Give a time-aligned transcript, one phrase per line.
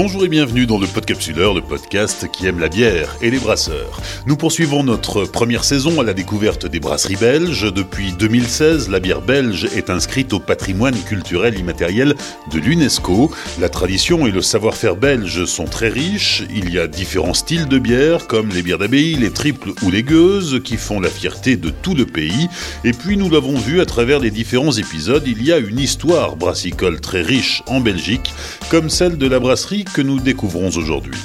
[0.00, 4.00] Bonjour et bienvenue dans le Podcapsuleur, le podcast qui aime la bière et les brasseurs.
[4.26, 7.72] Nous poursuivons notre première saison à la découverte des brasseries belges.
[7.74, 12.14] Depuis 2016, la bière belge est inscrite au patrimoine culturel immatériel
[12.52, 13.32] de l'UNESCO.
[13.60, 16.44] La tradition et le savoir-faire belge sont très riches.
[16.54, 20.04] Il y a différents styles de bière, comme les bières d'abbaye, les triples ou les
[20.04, 22.46] gueuses, qui font la fierté de tout le pays.
[22.84, 26.36] Et puis, nous l'avons vu à travers les différents épisodes, il y a une histoire
[26.36, 28.32] brassicole très riche en Belgique,
[28.70, 31.18] comme celle de la brasserie que nous découvrons aujourd'hui.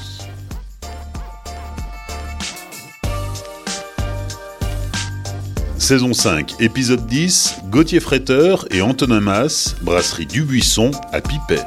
[5.77, 11.65] Saison 5, épisode 10, Gauthier Fretteur et Antonin Mass, brasserie du Buisson à Pipet.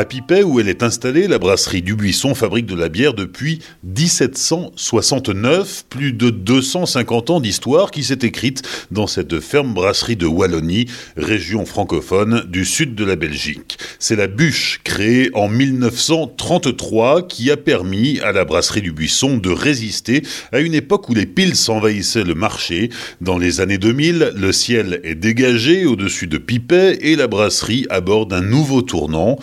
[0.00, 3.58] À Pipet, où elle est installée, la brasserie du Buisson fabrique de la bière depuis
[3.84, 10.86] 1769, plus de 250 ans d'histoire qui s'est écrite dans cette ferme brasserie de Wallonie,
[11.18, 13.76] région francophone du sud de la Belgique.
[13.98, 19.50] C'est la bûche créée en 1933 qui a permis à la brasserie du Buisson de
[19.50, 22.88] résister à une époque où les piles envahissaient le marché.
[23.20, 28.32] Dans les années 2000, le ciel est dégagé au-dessus de Pipet et la brasserie aborde
[28.32, 29.38] un nouveau tournant.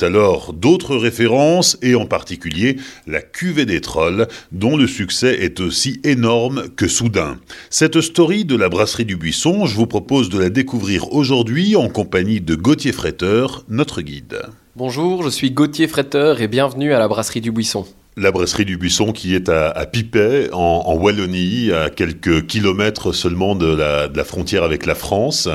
[0.00, 6.00] Alors d'autres références, et en particulier la cuvée des trolls, dont le succès est aussi
[6.04, 7.38] énorme que soudain.
[7.68, 11.88] Cette story de la brasserie du Buisson, je vous propose de la découvrir aujourd'hui en
[11.88, 14.42] compagnie de Gauthier Fretteur, notre guide.
[14.76, 18.76] Bonjour, je suis Gauthier Fretteur et bienvenue à la brasserie du Buisson la brasserie du
[18.76, 24.84] Buisson qui est à, Pipet, en, Wallonie, à quelques kilomètres seulement de la frontière avec
[24.84, 25.48] la France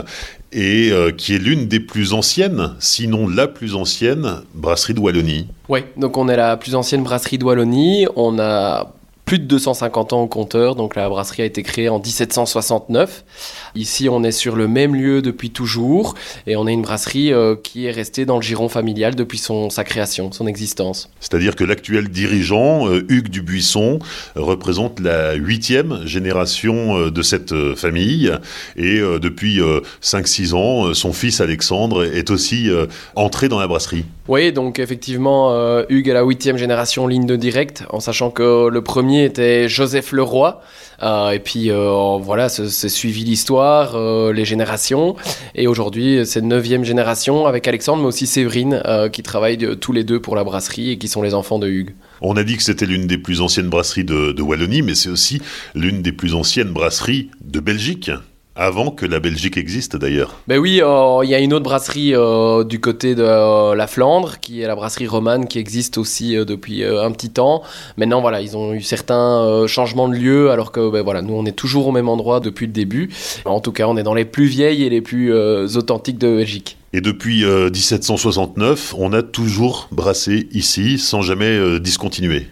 [0.55, 5.47] et euh, qui est l'une des plus anciennes, sinon la plus ancienne brasserie de Wallonie.
[5.67, 8.07] Oui, donc on est la plus ancienne brasserie de Wallonie.
[8.15, 8.93] On a
[9.25, 13.25] plus de 250 ans au compteur, donc la brasserie a été créée en 1769.
[13.73, 16.13] Ici, on est sur le même lieu depuis toujours,
[16.45, 19.71] et on est une brasserie euh, qui est restée dans le giron familial depuis son,
[19.71, 21.09] sa création, son existence.
[21.19, 23.97] C'est-à-dire que l'actuel dirigeant, euh, Hugues Dubuisson,
[24.35, 28.31] représente la huitième génération euh, de cette famille,
[28.75, 29.59] et depuis
[30.01, 32.69] 5-6 ans, son fils Alexandre est aussi
[33.15, 34.05] entré dans la brasserie.
[34.27, 35.55] Oui, donc effectivement,
[35.89, 40.11] Hugues est la huitième génération ligne de direct, en sachant que le premier était Joseph
[40.11, 40.61] Leroy.
[41.03, 45.15] Euh, et puis euh, voilà, c'est suivi l'histoire, euh, les générations.
[45.53, 48.81] Et aujourd'hui, c'est neuvième génération avec Alexandre, mais aussi Séverine,
[49.11, 51.95] qui travaillent tous les deux pour la brasserie et qui sont les enfants de Hugues.
[52.21, 55.41] On a dit que c'était l'une des plus anciennes brasseries de Wallonie, mais c'est aussi
[55.73, 58.11] l'une des plus anciennes brasseries de Belgique.
[58.57, 60.37] Avant que la Belgique existe d'ailleurs.
[60.47, 63.85] Ben oui, euh, il y a une autre brasserie euh, du côté de euh, la
[63.85, 67.63] Flandre, qui est la brasserie romane, qui existe aussi depuis un petit temps.
[67.97, 71.45] Maintenant, voilà, ils ont eu certains changements de lieu, alors que ben, voilà, nous, on
[71.45, 73.09] est toujours au même endroit depuis le début.
[73.43, 76.77] En tout cas, on est dans les plus vieilles et les plus authentiques de Belgique.
[76.93, 82.47] Et depuis 1769, on a toujours brassé ici, sans jamais discontinuer.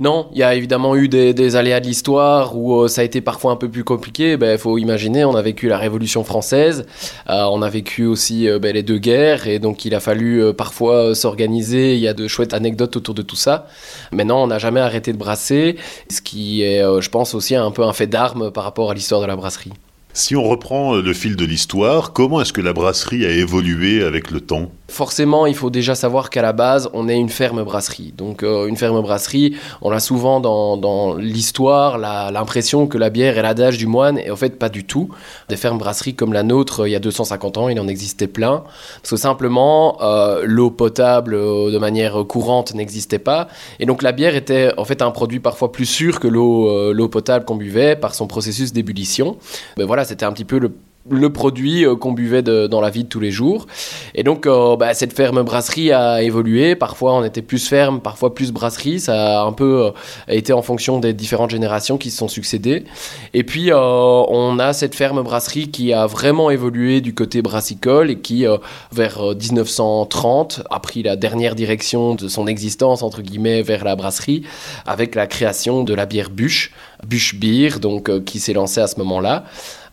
[0.00, 3.20] Non, il y a évidemment eu des, aléas de l'histoire où euh, ça a été
[3.20, 4.32] parfois un peu plus compliqué.
[4.32, 6.86] Il ben, faut imaginer, on a vécu la Révolution française,
[7.28, 10.54] euh, on a vécu aussi euh, ben, les deux guerres, et donc il a fallu
[10.54, 11.94] parfois s'organiser.
[11.94, 13.66] Il y a de chouettes anecdotes autour de tout ça.
[14.12, 15.76] Maintenant, on n'a jamais arrêté de brasser,
[16.10, 19.20] ce qui est, je pense, aussi un peu un fait d'armes par rapport à l'histoire
[19.20, 19.72] de la brasserie.
[20.14, 24.30] Si on reprend le fil de l'histoire, comment est-ce que la brasserie a évolué avec
[24.30, 24.70] le temps?
[24.90, 28.14] Forcément, il faut déjà savoir qu'à la base, on est une ferme brasserie.
[28.16, 33.42] Donc, euh, une ferme brasserie, on a souvent dans, l'histoire l'impression que la bière est
[33.42, 35.10] l'adage du moine, et en fait, pas du tout.
[35.50, 38.64] Des fermes brasseries comme la nôtre, il y a 250 ans, il en existait plein.
[39.02, 43.48] Parce que simplement, euh, l'eau potable euh, de manière courante n'existait pas.
[43.80, 47.44] Et donc, la bière était en fait un produit parfois plus sûr que l'eau potable
[47.44, 49.36] qu'on buvait par son processus d'ébullition.
[49.76, 50.58] Mais voilà, c'était un petit peu
[51.10, 53.66] le produit euh, qu'on buvait dans la vie de tous les jours.
[54.14, 56.74] Et donc, euh, bah, cette ferme brasserie a évolué.
[56.74, 59.00] Parfois, on était plus ferme, parfois plus brasserie.
[59.00, 59.90] Ça a un peu euh,
[60.28, 62.84] été en fonction des différentes générations qui se sont succédées.
[63.34, 68.18] Et puis, on a cette ferme brasserie qui a vraiment évolué du côté brassicole et
[68.18, 68.46] qui,
[68.92, 74.42] vers 1930, a pris la dernière direction de son existence, entre guillemets, vers la brasserie,
[74.86, 76.72] avec la création de la bière bûche,
[77.06, 79.44] bûche beer, donc, qui s'est lancée à ce moment-là.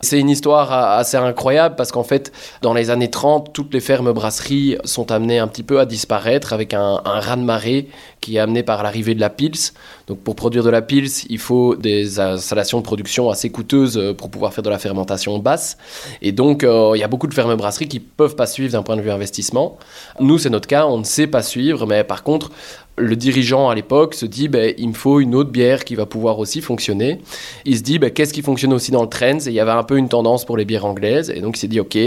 [0.06, 2.30] C'est une histoire assez incroyable parce qu'en fait,
[2.62, 6.52] dans les années 30, toutes les fermes brasseries sont amenées un petit peu à disparaître
[6.52, 7.88] avec un, un raz-de-marée
[8.20, 9.72] qui est amené par l'arrivée de la Pils.
[10.06, 14.14] Donc pour produire de la Pils, il faut des installations de production assez coûteuses euh,
[14.14, 15.76] pour pouvoir faire de la fermentation basse.
[16.22, 18.84] Et donc euh, il y a beaucoup de fermes brasseries qui peuvent pas suivre d'un
[18.84, 19.76] point de vue investissement.
[20.20, 22.52] Nous, c'est notre cas, on ne sait pas suivre, mais par contre,
[22.98, 26.06] le dirigeant à l'époque se dit ben, il me faut une autre bière qui va
[26.06, 27.18] pouvoir aussi fonctionner.
[27.64, 29.38] Il se dit ben, qu'est-ce qui fonctionne aussi dans le trends?
[29.38, 31.30] Et il y avait un peu une tendance pour les bières anglaises.
[31.30, 31.98] Et donc il s'est dit ok,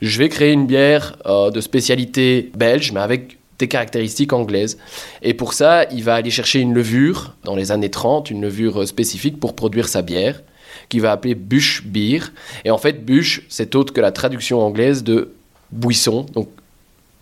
[0.00, 4.78] je vais créer une bière euh, de spécialité belge, mais avec des caractéristiques anglaises.
[5.22, 8.86] Et pour ça, il va aller chercher une levure dans les années 30, une levure
[8.88, 10.42] spécifique pour produire sa bière,
[10.88, 12.20] qu'il va appeler Bush Beer.
[12.64, 15.32] Et en fait, Bush, c'est autre que la traduction anglaise de
[15.72, 16.24] buisson.
[16.32, 16.48] Donc,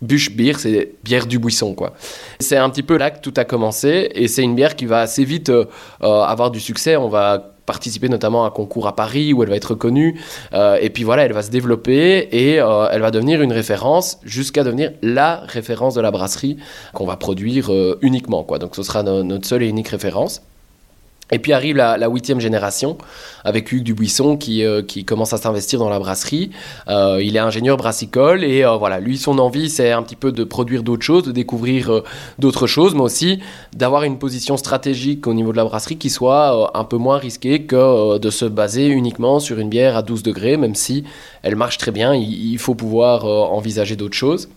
[0.01, 1.93] Bush Beer, c'est bière du buisson, quoi.
[2.39, 5.01] C'est un petit peu là que tout a commencé, et c'est une bière qui va
[5.01, 5.65] assez vite euh,
[6.03, 6.95] euh, avoir du succès.
[6.95, 10.19] On va participer notamment à un concours à Paris où elle va être connue.
[10.53, 14.63] Euh, et puis voilà, elle va se développer et elle va devenir une référence jusqu'à
[14.63, 16.57] devenir la référence de la brasserie
[16.95, 17.69] qu'on va produire
[18.01, 18.43] uniquement.
[18.43, 18.57] Quoi.
[18.57, 20.41] Donc ce sera notre seule et unique référence.
[21.31, 22.97] Et puis arrive la huitième génération
[23.43, 26.51] avec Hugues Dubuisson qui, euh, qui commence à s'investir dans la brasserie.
[26.87, 30.31] Euh, il est ingénieur brassicole et euh, voilà, lui, son envie, c'est un petit peu
[30.31, 32.03] de produire d'autres choses, de découvrir
[32.37, 33.39] d'autres choses, mais aussi
[33.73, 37.63] d'avoir une position stratégique au niveau de la brasserie qui soit un peu moins risquée
[37.63, 41.03] que de se baser uniquement sur une bière à 12 degrés, même si
[41.43, 44.49] elle marche très bien, il, faut pouvoir envisager d'autres choses.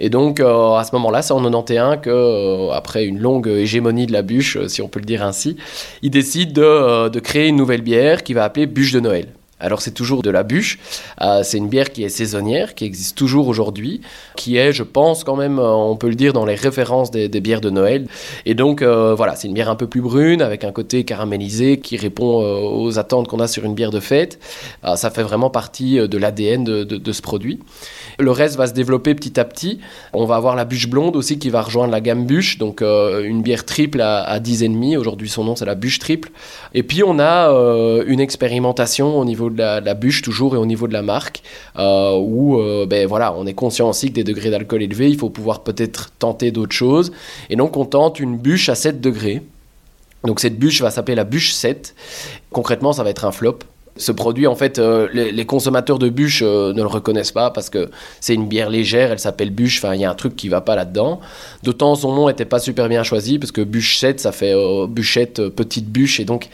[0.00, 4.22] Et donc, à ce moment-là, c'est en 91 que, après une longue hégémonie de la
[4.22, 5.56] bûche, si on peut le dire ainsi,
[6.02, 9.28] il décide de, créer une nouvelle bière qui va appeler bûche de Noël.
[9.58, 10.78] Alors c'est toujours de la bûche,
[11.22, 14.02] euh, c'est une bière qui est saisonnière, qui existe toujours aujourd'hui,
[14.36, 17.28] qui est, je pense quand même, euh, on peut le dire, dans les références des,
[17.40, 18.06] bières de Noël.
[18.44, 21.80] Et donc euh, voilà, c'est une bière un peu plus brune, avec un côté caramélisé
[21.80, 24.38] qui répond aux attentes qu'on a sur une bière de fête.
[24.94, 27.60] ça fait vraiment partie de l'ADN de, ce produit.
[28.18, 29.80] Le reste va se développer petit à petit.
[30.12, 33.42] On va avoir la bûche blonde aussi qui va rejoindre la gamme bûche, donc une
[33.42, 34.96] bière triple à, à 10,5.
[34.96, 36.30] Aujourd'hui son nom c'est la bûche triple.
[36.74, 37.50] Et puis on a
[38.06, 41.42] une expérimentation au niveau de la, bûche toujours et au niveau de la marque,
[41.78, 45.18] euh, où euh, ben, voilà, on est conscient aussi que des degrés d'alcool élevés, il
[45.18, 47.12] faut pouvoir peut-être tenter d'autres choses.
[47.50, 49.42] Et donc on tente une bûche à 7 degrés.
[50.24, 51.94] Donc cette bûche va s'appeler la bûche 7.
[52.50, 53.58] Concrètement, ça va être un flop.
[53.98, 57.90] Ce produit, en fait, euh, les, consommateurs de bûche ne le reconnaissent pas parce que
[58.20, 60.60] c'est une bière légère, elle s'appelle bûche, enfin, il y a un truc qui va
[60.60, 61.20] pas là-dedans.
[61.62, 64.54] D'autant son nom n'était pas super bien choisi parce que bûche 7, ça fait
[64.88, 66.48] bûchette, petite bûche, et donc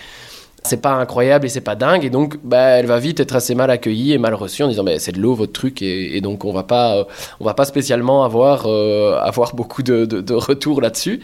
[0.62, 3.54] c'est pas incroyable et c'est pas dingue et donc bah, elle va vite être assez
[3.54, 6.44] mal accueillie et mal reçue en disant bah, c'est de l'eau votre truc et, donc
[6.44, 7.04] on va pas euh,
[7.40, 11.20] on va pas spécialement avoir euh, avoir beaucoup de, de, retours là-dessus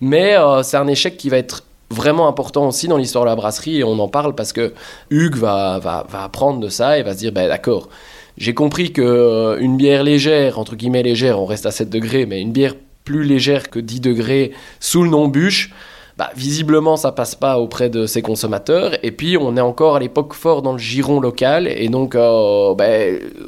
[0.00, 3.36] mais euh, c'est un échec qui va être vraiment important aussi dans l'histoire de la
[3.36, 4.72] brasserie et on en parle parce que
[5.10, 7.88] Hugues va, va, va apprendre de ça et va se dire bah, d'accord
[8.38, 12.40] j'ai compris que une bière légère entre guillemets légère on reste à 7 degrés mais
[12.40, 15.70] une bière plus légère que 10 degrés sous le nom bûche
[16.20, 18.92] bah, visiblement ça passe pas auprès de ces consommateurs.
[19.02, 22.74] Et puis on est encore à l'époque fort dans le giron local et donc euh,
[22.74, 22.84] bah,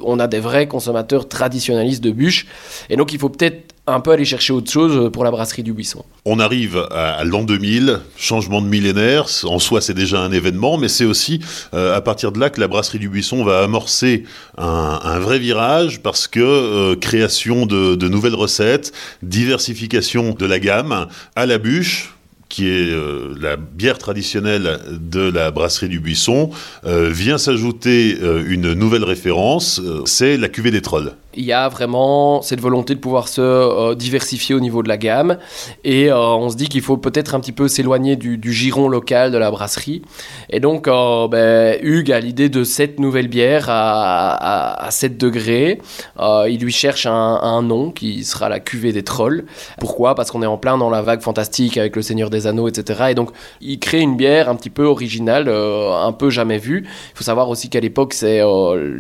[0.03, 2.47] on a des vrais consommateurs traditionnalistes de bûches.
[2.89, 5.73] Et donc il faut peut-être un peu aller chercher autre chose pour la brasserie du
[5.73, 6.05] Buisson.
[6.25, 10.89] On arrive à, l'an 2000, changement de millénaire, en soi c'est déjà un événement, mais
[10.89, 11.41] c'est aussi
[11.75, 14.25] euh, à partir de là que la brasserie du Buisson va amorcer
[14.57, 18.93] un, vrai virage parce que euh, création de, nouvelles recettes,
[19.23, 22.13] diversification de la gamme à la bûche,
[22.53, 26.51] qui est euh, la bière traditionnelle de la brasserie du Buisson,
[26.85, 31.69] euh, vient s'ajouter euh, une nouvelle référence, c'est la cuvée des trolls il y a
[31.69, 35.39] vraiment cette volonté de pouvoir se euh, diversifier au niveau de la gamme.
[35.85, 39.33] Et euh, on se dit qu'il faut peut-être un petit peu s'éloigner du, giron local
[39.33, 40.03] de la brasserie.
[40.51, 45.81] Et donc euh, ben, Hugues a l'idée de cette nouvelle bière à, 7 degrés.
[46.21, 49.45] Il lui cherche un, nom qui sera la cuvée des trolls.
[49.79, 50.15] Pourquoi?
[50.15, 53.05] Parce qu'on est en plein dans la vague fantastique avec le Seigneur des Anneaux etc
[53.11, 53.31] et donc
[53.61, 56.85] il crée une bière un petit peu originale un peu jamais vue.
[56.85, 58.43] Il faut savoir aussi qu'à l'époque c'est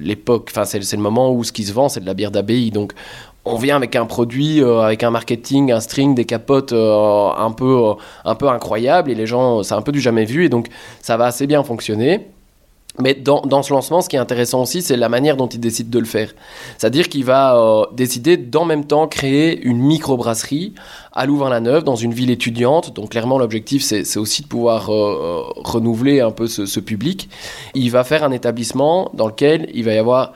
[0.00, 2.70] l'époque enfin c'est le moment où ce qui se vend c'est de la bière d'abbaye.
[2.70, 2.92] Donc
[3.44, 7.50] on vient avec un produit, euh, avec un marketing, un string, des capotes euh, un,
[7.50, 10.48] peu, euh, un peu incroyable et les gens, c'est un peu du jamais vu et
[10.48, 10.68] donc
[11.00, 12.28] ça va assez bien fonctionner.
[12.98, 15.58] Mais dans, dans, ce lancement, ce qui est intéressant aussi, c'est la manière dont il
[15.58, 16.34] décide de le faire.
[16.76, 20.74] C'est-à-dire qu'il va décider d'en même temps créer une microbrasserie
[21.14, 22.94] à Louvain-la-Neuve, dans une ville étudiante.
[22.94, 27.30] Donc clairement, l'objectif, c'est aussi de pouvoir renouveler un peu ce public.
[27.74, 30.34] Il va faire un établissement dans lequel il va y avoir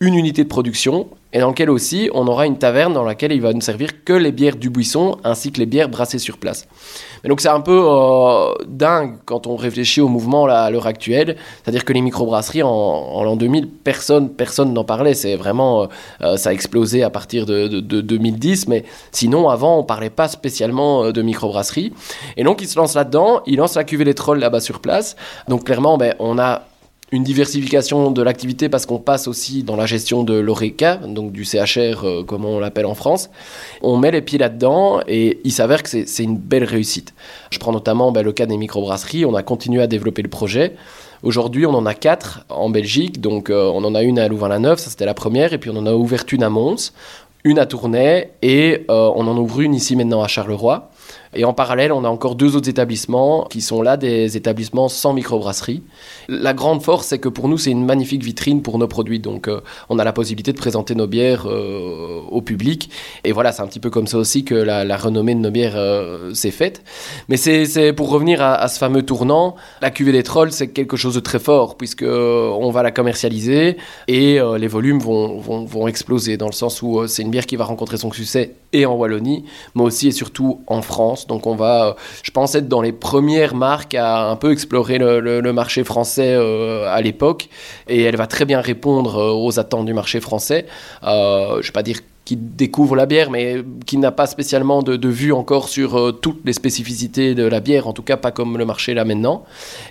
[0.00, 3.40] une unité de production et dans lequel aussi on aura une taverne dans laquelle il
[3.40, 6.66] va ne servir que les bières du buisson ainsi que les bières brassées sur place.
[7.22, 11.36] Mais donc c'est un peu euh, dingue quand on réfléchit au mouvement à l'heure actuelle,
[11.62, 15.86] c'est-à-dire que les microbrasseries en, en l'an 2000, personne personne n'en parlait, c'est vraiment euh,
[16.22, 21.10] euh, ça a explosé à partir de, 2010, mais sinon avant on parlait pas spécialement
[21.10, 21.92] de microbrasserie.
[22.36, 25.16] Et donc il se lance là-dedans, il lance la cuvée des trolls là-bas sur place.
[25.48, 26.62] Donc clairement ben, on a
[27.12, 31.44] une diversification de l'activité parce qu'on passe aussi dans la gestion de l'ORECA, donc du
[31.44, 33.30] CHR euh, comme on l'appelle en France.
[33.82, 37.14] On met les pieds là-dedans et il s'avère que c'est une belle réussite.
[37.50, 40.74] Je prends notamment ben, le cas des microbrasseries, on a continué à développer le projet.
[41.22, 44.78] Aujourd'hui, on en a quatre en Belgique, donc euh, on en a une à Louvain-la-Neuve,
[44.78, 46.92] ça c'était la première, et puis on en a ouvert une à Mons,
[47.44, 50.90] une à Tournai et on en ouvre une ici maintenant à Charleroi.
[51.36, 55.12] Et en parallèle, on a encore deux autres établissements qui sont là des établissements sans
[55.12, 55.82] microbrasserie.
[56.28, 59.20] La grande force, c'est que pour nous, c'est une magnifique vitrine pour nos produits.
[59.20, 62.90] Donc, euh, on a la possibilité de présenter nos bières euh, au public.
[63.24, 65.76] Et voilà, c'est un petit peu comme ça aussi que la, renommée de nos bières
[65.76, 66.82] euh, s'est faite.
[67.28, 71.14] Mais c'est pour revenir à, ce fameux tournant, la cuvée des trolls, c'est quelque chose
[71.14, 73.76] de très fort, puisque on va la commercialiser
[74.08, 77.98] et les volumes vont, exploser, dans le sens où c'est une bière qui va rencontrer
[77.98, 81.26] son succès en Wallonie, mais aussi et surtout en France.
[81.26, 85.52] Donc, on va, je pense, être dans les premières marques à un peu explorer le
[85.52, 87.48] marché français euh, à l'époque
[87.88, 90.66] et elle va très bien répondre euh, aux attentes du marché français.
[91.04, 94.82] Euh, je ne vais pas dire qui découvre la bière, mais qui n'a pas spécialement
[94.82, 98.58] de, vue encore sur toutes les spécificités de la bière, en tout cas pas comme
[98.58, 99.44] le marché là maintenant.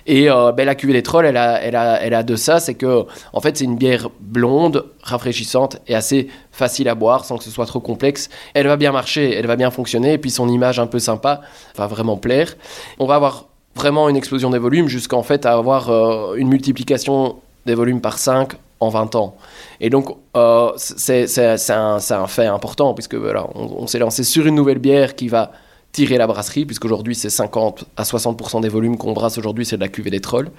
[0.06, 2.74] Et ben, la cuvée des trolls, elle a, elle a, elle a de ça, c'est
[2.74, 7.44] que en fait c'est une bière blonde, rafraîchissante et assez facile à boire sans que
[7.44, 8.30] ce soit trop complexe.
[8.54, 11.42] Elle va bien marcher, elle va bien fonctionner, et puis son image un peu sympa
[11.76, 12.56] va vraiment plaire.
[12.98, 17.36] On va avoir vraiment une explosion des volumes jusqu'en fait à avoir euh, une multiplication
[17.66, 19.36] des volumes par 5 en 20 ans.
[19.80, 21.26] Et donc, euh, c'est
[21.70, 25.52] un, fait important, puisque voilà, on, s'est lancé sur une nouvelle bière qui va
[25.92, 29.82] tirer la brasserie, puisqu'aujourd'hui c'est 50 à 60% des volumes qu'on brasse aujourd'hui, c'est de
[29.82, 30.50] la cuvée des trolls.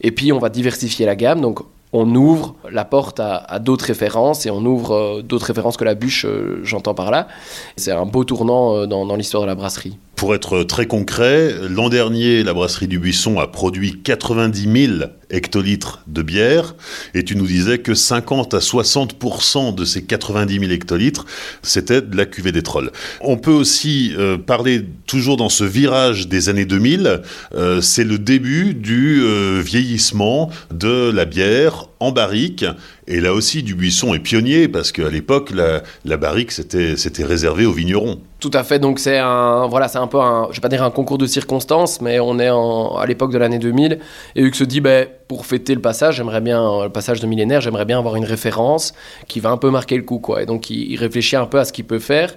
[0.00, 1.60] Et puis, on va diversifier la gamme, donc
[1.92, 5.94] on ouvre la porte à, d'autres références et on ouvre euh, d'autres références que la
[5.94, 6.26] bûche,
[6.62, 7.28] j'entends par là.
[7.76, 9.98] C'est un beau tournant dans l'histoire de la brasserie.
[10.22, 16.04] Pour être très concret, l'an dernier, la brasserie du Buisson a produit 90 000 hectolitres
[16.06, 16.76] de bière
[17.14, 21.26] et tu nous disais que 50 à 60% de ces 90 000 hectolitres,
[21.62, 22.92] c'était de la cuvée des trolls.
[23.20, 27.22] On peut aussi euh, parler toujours dans ce virage des années 2000,
[27.56, 32.64] euh, c'est le début du euh, vieillissement de la bière en barrique
[33.08, 37.72] et là aussi, Dubuisson est pionnier parce qu'à l'époque, la, la barrique, c'était réservé aux
[37.72, 38.20] vignerons.
[38.38, 38.78] Tout à fait.
[38.78, 41.26] Donc c'est un, voilà, c'est un peu un, je vais pas dire un concours de
[41.26, 43.98] circonstances, mais on est en, à l'époque de l'année 2000
[44.36, 47.62] et Hugues se dit, ben, pour fêter le passage, j'aimerais bien le passage de millénaire,
[47.62, 48.92] j'aimerais bien avoir une référence
[49.28, 50.42] qui va un peu marquer le coup, quoi.
[50.42, 52.34] Et donc il, réfléchit un peu à ce qu'il peut faire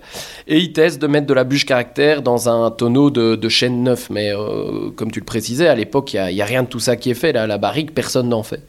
[0.47, 3.83] et il teste de mettre de la bûche caractère dans un tonneau de, de chêne
[3.83, 4.09] neuf.
[4.09, 6.95] Mais euh, comme tu le précisais, à l'époque, il y, a rien de tout ça
[6.95, 7.33] qui est fait.
[7.33, 8.61] Là, la barrique, personne n'en fait.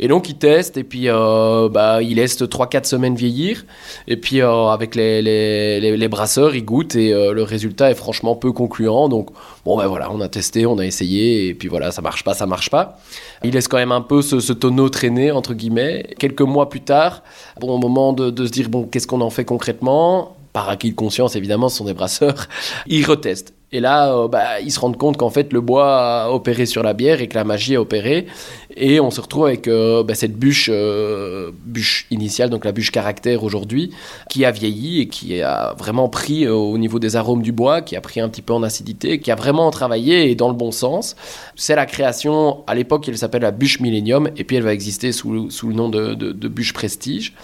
[0.00, 3.64] Et donc il teste et puis euh, bah, il laisse 3-4 semaines vieillir.
[4.06, 8.52] Et puis euh, avec les, brasseurs, il goûte et euh, le résultat est franchement peu
[8.52, 9.08] concluant.
[9.08, 9.30] Donc
[9.64, 12.34] bon ben voilà, on a testé, on a essayé et puis voilà, ça marche pas,
[12.34, 12.98] ça marche pas.
[13.42, 16.14] Il laisse quand même un peu ce, tonneau traîner entre guillemets.
[16.18, 17.22] Quelques mois plus tard,
[17.60, 20.96] bon au moment de, se dire bon qu'est-ce qu'on en fait concrètement, par acquis de
[20.96, 22.46] conscience évidemment, ce sont des brasseurs,
[22.86, 23.54] il reteste.
[23.70, 26.82] Et là, euh, bah, ils se rendent compte qu'en fait, le bois a opéré sur
[26.82, 28.26] la bière et que la magie a opéré.
[28.74, 32.90] Et on se retrouve avec euh, bah, cette bûche, euh, bûche initiale, donc la bûche
[32.90, 33.90] caractère aujourd'hui,
[34.30, 37.94] qui a vieilli et qui a vraiment pris au niveau des arômes du bois, qui
[37.94, 40.70] a pris un petit peu en acidité, qui a vraiment travaillé et dans le bon
[40.70, 41.14] sens.
[41.54, 45.12] C'est la création, à l'époque, elle s'appelle la bûche Millennium, et puis elle va exister
[45.12, 47.34] sous, sous le nom de, de, bûche Prestige.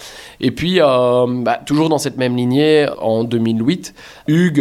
[0.40, 3.94] Et puis, bah, toujours dans cette même lignée, en 2008,
[4.28, 4.60] Hugues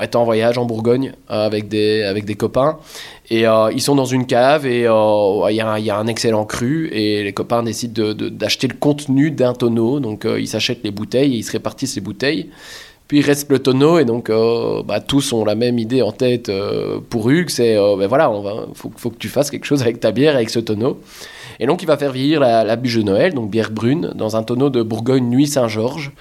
[0.00, 2.78] est en voyage en Bourgogne Bourgogne euh, avec, des, avec des copains.
[3.28, 5.60] Et euh, ils sont dans une cave et euh, il y,
[5.90, 10.00] a un excellent cru et les copains décident d'acheter le contenu d'un tonneau.
[10.00, 12.50] Donc ils s'achètent les bouteilles et ils se répartissent les bouteilles.
[13.06, 14.30] Puis il reste le tonneau et donc
[14.86, 16.50] bah, tous ont la même idée en tête
[17.08, 20.12] pour Hugues, c'est ben voilà, il faut, faut, que tu fasses quelque chose avec ta
[20.12, 21.00] bière, avec ce tonneau.
[21.58, 24.36] Et donc il va faire vieillir la, la bûche de Noël, donc bière brune, dans
[24.36, 26.12] un tonneau de Bourgogne Nuit Saint-Georges.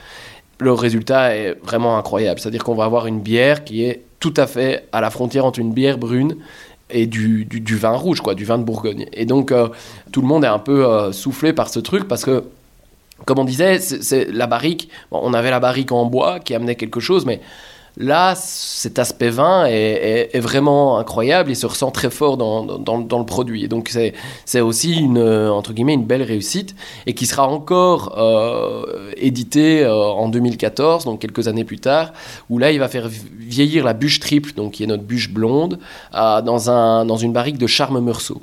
[0.59, 4.47] Le résultat est vraiment incroyable, c'est-à-dire qu'on va avoir une bière qui est tout à
[4.47, 6.35] fait à la frontière entre une bière brune
[6.89, 9.07] et du, du, vin rouge, quoi, du vin de Bourgogne.
[9.13, 9.69] Et donc, euh,
[10.11, 12.43] tout le monde est un peu euh, soufflé par ce truc parce que,
[13.25, 14.89] comme on disait, c'est la barrique.
[15.11, 17.41] on avait la barrique en bois qui amenait quelque chose, mais
[17.97, 23.65] Là, cet aspect vin est, vraiment incroyable et se ressent très fort dans, le produit.
[23.65, 23.91] Et donc,
[24.45, 31.19] c'est aussi une, belle réussite et qui sera encore euh, édité euh, en 2014, donc
[31.19, 32.13] quelques années plus tard,
[32.49, 35.79] où là, il va faire vieillir la bûche triple, donc qui est notre bûche blonde,
[36.15, 38.41] euh, dans une barrique de Charme Meursault.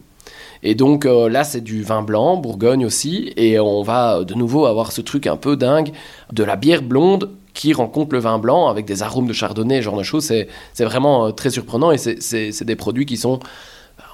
[0.63, 4.91] Et donc là, c'est du vin blanc, Bourgogne aussi, et on va de nouveau avoir
[4.91, 5.93] ce truc un peu dingue
[6.33, 9.97] de la bière blonde qui rencontre le vin blanc avec des arômes de chardonnay, genre
[9.97, 10.25] de choses.
[10.25, 13.41] C'est vraiment euh, très surprenant et c'est des produits qui sont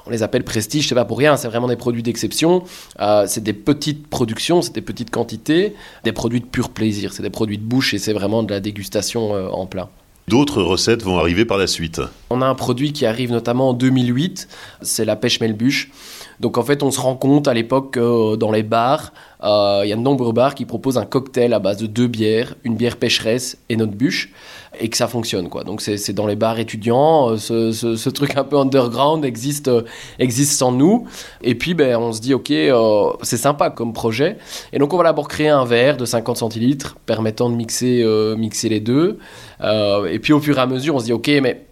[0.04, 2.64] on les appelle prestige, c'est pas pour rien, c'est vraiment des produits d'exception.
[3.00, 7.22] Euh, c'est des petites productions, c'est des petites quantités, des produits de pur plaisir, c'est
[7.22, 9.88] des produits de bouche et c'est vraiment de la dégustation euh, en plein.
[10.26, 12.00] D'autres recettes vont arriver par la suite.
[12.30, 14.48] On a un produit qui arrive notamment en 2008,
[14.82, 15.90] c'est la pêche melbuche.
[16.40, 19.96] Donc en fait, on se rend compte à l'époque dans les bars, il y a
[19.96, 23.58] de nombreux bars qui proposent un cocktail à base de deux bières, une bière pêcheresse
[23.68, 24.32] et notre bûche
[24.80, 25.64] et que ça fonctionne quoi.
[25.64, 29.70] Donc c'est dans les bars étudiants, ce, ce, truc un peu underground existe
[30.18, 31.06] existe sans nous.
[31.42, 32.52] Et puis ben on se dit ok
[33.22, 34.38] c'est sympa comme projet.
[34.72, 38.04] Et donc on va d'abord créer un verre de 50 centilitres permettant de mixer
[38.36, 39.18] mixer les deux.
[39.62, 41.66] et puis au fur et à mesure on se dit ok mais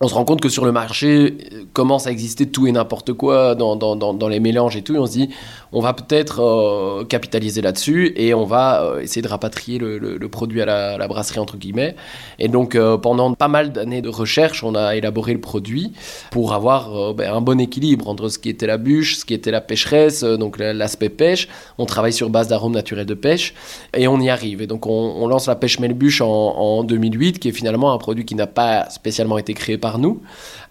[0.00, 3.12] on se rend compte que sur le marché euh, commence à exister tout et n'importe
[3.12, 4.94] quoi dans, les mélanges et tout.
[4.94, 5.30] Et on se dit,
[5.72, 10.62] on va peut-être euh, capitaliser là-dessus et on va euh, essayer de rapatrier le, produit
[10.62, 11.94] à la, brasserie, entre guillemets.
[12.38, 15.92] Et donc, pendant pas mal d'années de recherche, on a élaboré le produit
[16.30, 19.50] pour avoir ben, un bon équilibre entre ce qui était la bûche, ce qui était
[19.50, 21.48] la pêcheresse, donc l'aspect pêche.
[21.78, 23.54] On travaille sur base d'arômes naturels de pêche
[23.94, 24.62] et on y arrive.
[24.62, 27.98] Et donc, on, on lance la pêche melbuche en, en 2008, qui est finalement un
[27.98, 30.20] produit qui n'a pas spécialement été créé nous.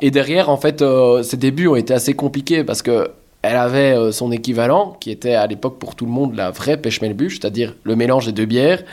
[0.01, 3.11] Et derrière, en fait, euh, ses débuts ont été assez compliqués parce que
[3.43, 6.77] elle avait euh, son équivalent, qui était à l'époque pour tout le monde la vraie
[6.77, 8.83] pêche melbuche, c'est-à-dire le mélange des deux bières.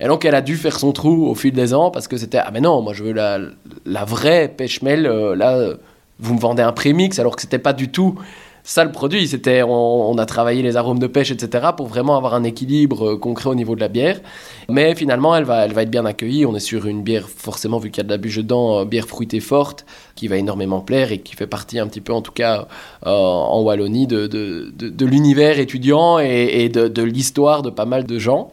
[0.00, 2.38] Et donc elle a dû faire son trou au fil des ans parce que c'était
[2.38, 3.38] ah mais non, moi je veux la,
[3.86, 5.06] la vraie pêche mel.
[5.06, 5.74] Euh, là,
[6.18, 8.16] vous me vendez un prémix alors que c'était pas du tout
[8.62, 9.26] ça le produit.
[9.28, 11.68] C'était, on, a travaillé les arômes de pêche, etc.
[11.76, 14.20] pour vraiment avoir un équilibre euh, concret au niveau de la bière.
[14.68, 16.46] Mais finalement, elle va, elle va être bien accueillie.
[16.46, 18.84] On est sur une bière, forcément, vu qu'il y a de la bûche dedans, euh,
[18.84, 22.22] bière fruitée forte, qui va énormément plaire et qui fait partie un petit peu, en
[22.22, 22.68] tout cas,
[23.06, 28.04] euh, en Wallonie, de, de, de, l'univers étudiant et, et de l'histoire de pas mal
[28.04, 28.52] de gens.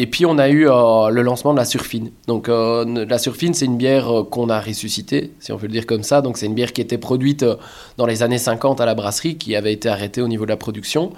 [0.00, 2.12] Et puis on a eu euh, le lancement de la surfine.
[2.28, 5.72] Donc euh, la surfine, c'est une bière euh, qu'on a ressuscitée, si on peut le
[5.72, 6.22] dire comme ça.
[6.22, 7.44] Donc c'est une bière qui était produite
[7.96, 10.56] dans les années 50 à la brasserie, qui avait été arrêtée au niveau de la
[10.56, 11.12] production.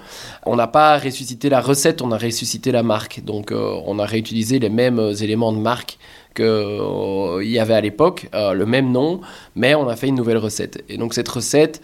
[0.47, 3.23] On n'a pas ressuscité la recette, on a ressuscité la marque.
[3.23, 5.99] Donc on a réutilisé les mêmes éléments de marque
[6.33, 9.21] qu'il y avait à l'époque, le même nom,
[9.55, 10.83] mais on a fait une nouvelle recette.
[10.89, 11.81] Et donc cette recette,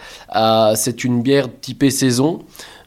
[0.75, 2.39] c'est une bière typée saison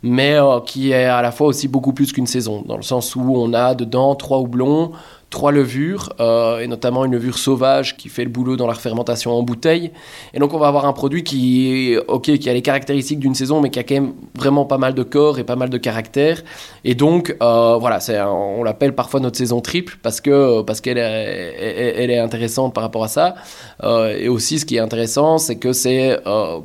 [0.03, 3.15] mais euh, qui est à la fois aussi beaucoup plus qu'une saison, dans le sens
[3.17, 4.93] où on a dedans trois houblons,
[5.31, 9.31] trois levures, euh, et notamment une levure sauvage qui fait le boulot dans la fermentation
[9.31, 9.93] en bouteille.
[10.35, 13.61] Et donc on va avoir un produit qui, ok, qui a les caractéristiques d'une saison,
[13.61, 16.43] mais qui a quand même vraiment pas mal de corps et pas mal de caractère.
[16.85, 20.99] Et donc euh, voilà, c'est, on l'appelle parfois notre saison triple parce que parce qu'elle
[20.99, 23.37] est, elle est intéressante par rapport à ça.
[23.85, 26.19] Euh, et aussi, ce qui est intéressant, c'est que c'est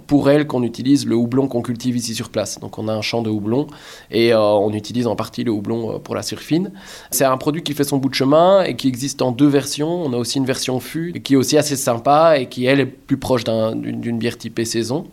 [0.08, 2.60] pour elle qu'on utilise le houblon qu'on cultive ici sur place.
[2.60, 3.68] Donc on a un champ de houblon
[4.10, 6.72] et on utilise en partie le houblon pour la surfine.
[7.12, 10.04] C'est un produit qui fait son bout de chemin et qui existe en deux versions.
[10.04, 12.86] On a aussi une version fût qui est aussi assez sympa et qui elle est
[12.86, 15.06] plus proche d'une bière typée saison.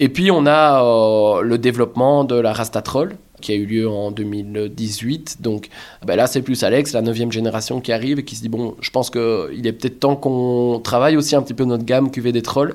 [0.00, 4.10] Et puis on a euh, le développement de la Rastatrol qui a eu lieu en
[4.10, 5.42] 2018.
[5.42, 5.68] Donc
[6.04, 8.76] ben là, c'est plus Alex, la neuvième génération qui arrive et qui se dit, bon,
[8.80, 12.32] je pense qu'il est peut-être temps qu'on travaille aussi un petit peu notre gamme QV
[12.32, 12.74] des trolls.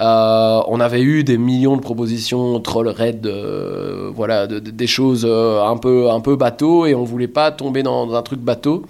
[0.00, 5.76] Euh, on avait eu des millions de propositions troll red, euh, voilà, des choses un
[5.76, 8.86] peu un peu bateau et on voulait pas tomber dans un truc bateau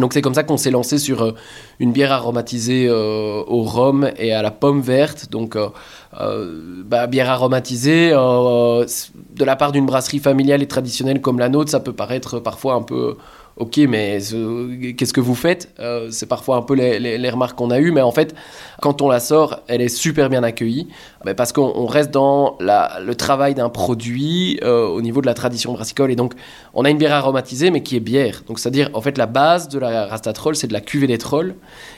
[0.00, 1.32] donc c'est comme ça qu'on s'est lancé sur euh,
[1.80, 5.30] une bière aromatisée euh, au rhum et à la pomme verte.
[5.30, 5.68] Donc euh,
[6.84, 11.80] bah, bière aromatisée de la part d'une brasserie familiale et traditionnelle comme la nôtre, ça
[11.80, 13.16] peut paraître parfois un peu
[13.58, 14.18] ok, mais
[14.96, 15.68] qu'est-ce que vous faites?
[15.80, 18.34] Euh, C'est parfois un peu les, remarques qu'on a eues, mais en fait,
[18.80, 20.88] quand on la sort, elle est super bien accueillie,
[21.36, 26.10] parce qu'on reste dans le travail d'un produit euh, au niveau de la tradition brassicole,
[26.10, 26.34] et donc
[26.72, 28.42] on a une bière aromatisée, mais qui est bière.
[28.46, 31.54] Donc c'est-à-dire, en fait, la base de la Rastatrol, c'est de la cuvée des trolls,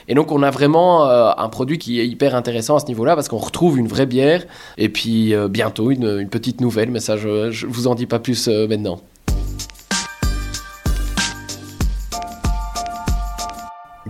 [0.07, 3.15] et donc on a vraiment euh, un produit qui est hyper intéressant à ce niveau-là,
[3.15, 4.45] parce qu'on retrouve une vraie bière,
[4.77, 8.47] et puis bientôt une, petite nouvelle, mais ça, je, je vous en dis pas plus
[8.47, 8.99] maintenant.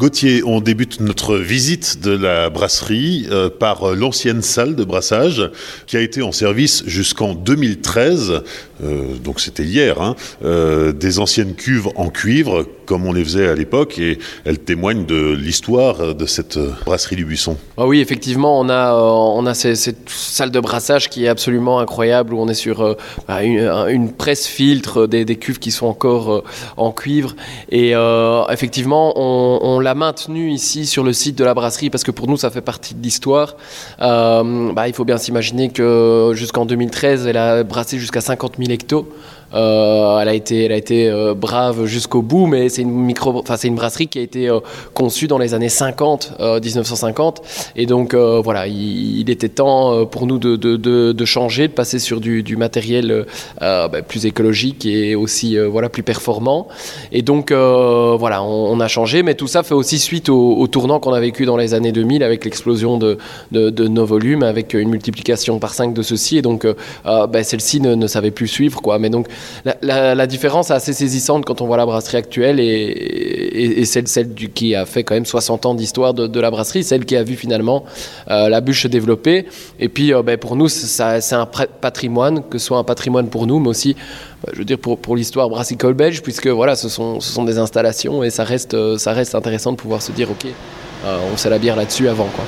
[0.02, 5.52] Gauthier, on débute notre visite de la brasserie euh, par l'ancienne salle de brassage
[5.86, 8.42] qui a été en service jusqu'en 2013,
[8.84, 13.48] euh, donc c'était hier, hein, euh, des anciennes cuves en cuivre comme on les faisait
[13.48, 17.56] à l'époque et elles témoignent de l'histoire de cette brasserie du Buisson.
[17.78, 22.34] Ah oui, effectivement, on a, on a cette, salle de brassage qui est absolument incroyable
[22.34, 22.98] où on est sur
[23.30, 26.44] bah, une, presse filtre des, cuves qui sont encore
[26.76, 27.34] en cuivre
[27.70, 27.94] et
[28.50, 32.36] effectivement on, l'a maintenu ici sur le site de la brasserie parce que pour nous
[32.36, 33.56] ça fait partie de l'histoire.
[34.02, 38.70] Euh, bah, il faut bien s'imaginer que jusqu'en 2013 elle a brassé jusqu'à 50 000
[38.72, 39.08] hectos.
[39.54, 43.38] Euh, elle a été, elle a été euh, brave jusqu'au bout, mais c'est une micro,
[43.38, 44.60] enfin c'est une brasserie qui a été euh,
[44.94, 47.42] conçue dans les années 50, 1950,
[47.76, 52.20] et donc voilà, il, était temps pour nous de, de, de, changer, de passer sur
[52.20, 53.26] du, du matériel
[53.60, 56.68] bah, plus écologique et aussi voilà plus performant.
[57.12, 61.14] Et donc voilà, on, a changé, mais tout ça fait aussi suite au, tournant qu'on
[61.14, 63.18] a vécu dans les années 2000 avec l'explosion de,
[63.52, 66.68] de, nos volumes, avec une multiplication par 5 de ceci, et donc
[67.06, 69.00] bah, celle-ci ne, ne savait plus suivre quoi.
[69.00, 69.28] Mais donc
[69.82, 74.76] la, différence est assez saisissante quand on voit la brasserie actuelle et, celle, celle qui
[74.76, 77.84] a fait quand même 60 ans d'histoire de, la brasserie, celle qui a vu finalement
[78.28, 79.46] la bûche se développer.
[79.80, 83.60] Et puis ben, pour nous, c'est un patrimoine, que ce soit un patrimoine pour nous,
[83.60, 83.96] mais aussi
[84.54, 87.58] je veux dire pour, pour l'histoire brassicole belge, puisque voilà, ce sont, ce sont des
[87.58, 90.48] installations et ça reste, ça reste intéressant de pouvoir se dire, ok,
[91.06, 92.28] on sait la bière là-dessus avant.
[92.36, 92.46] Quoi.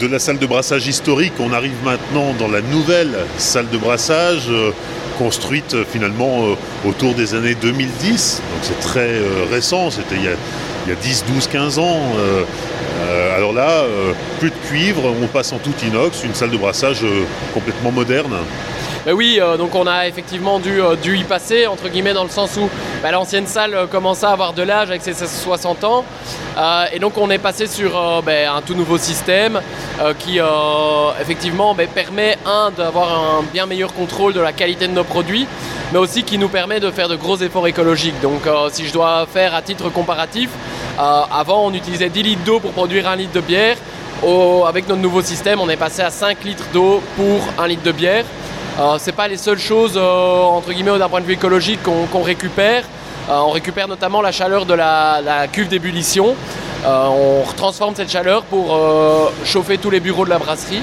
[0.00, 4.48] De la salle de brassage historique, on arrive maintenant dans la nouvelle salle de brassage
[4.48, 4.70] euh,
[5.18, 8.42] construite euh, finalement euh, autour des années 2010.
[8.52, 12.00] Donc c'est très récent, c'était il, y a 10, 12, 15 ans.
[13.36, 13.84] alors là,
[14.40, 17.04] plus de cuivre, on passe en tout inox, une salle de brassage
[17.52, 18.34] complètement moderne.
[19.12, 22.68] Oui, donc on a effectivement dû, dû, y passer, entre guillemets, dans le sens où
[23.02, 26.04] ben, l'ancienne salle commençait à avoir de l'âge avec ses 60 ans.
[26.58, 29.60] Euh, et donc on est passé sur euh, ben, un tout nouveau système
[30.00, 30.40] euh, qui
[31.20, 32.36] effectivement ben, permet,
[32.76, 35.46] d'avoir un bien meilleur contrôle de la qualité de nos produits,
[35.92, 38.20] mais aussi qui nous permet de faire de gros efforts écologiques.
[38.20, 38.42] Donc
[38.72, 40.50] si je dois faire à titre comparatif,
[40.98, 43.76] avant on utilisait 10 litres d'eau pour produire un litre de bière.
[44.66, 47.92] avec notre nouveau système, on est passé à 5 litres d'eau pour un litre de
[47.92, 48.24] bière.
[48.78, 52.84] Ce n'est pas les seules choses, entre guillemets, d'un point de vue écologique qu'on récupère.
[53.28, 56.34] Euh, on récupère notamment la chaleur de la, cuve d'ébullition.
[56.86, 60.80] Euh, on transforme cette chaleur pour euh, chauffer tous les bureaux de la brasserie.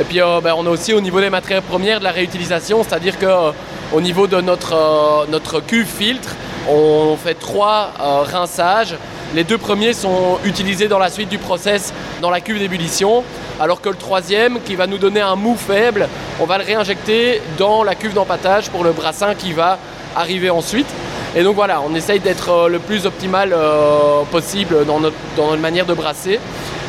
[0.00, 3.14] Et puis ben, on a aussi au niveau des matières premières de la réutilisation, c'est-à-dire
[3.18, 6.34] qu'au niveau de notre, notre cuve filtre,
[6.70, 7.90] on fait trois
[8.32, 8.96] rinçages.
[9.34, 13.24] Les deux premiers sont utilisés dans la suite du process dans la cuve d'ébullition,
[13.58, 16.06] alors que le troisième, qui va nous donner un mou faible,
[16.38, 19.78] on va le réinjecter dans la cuve d'empattage pour le brassin qui va
[20.14, 20.86] arriver ensuite.
[21.34, 25.16] Et donc voilà, on essaye d'être euh, le plus optimal euh, possible dans notre,
[25.56, 26.38] manière de brasser.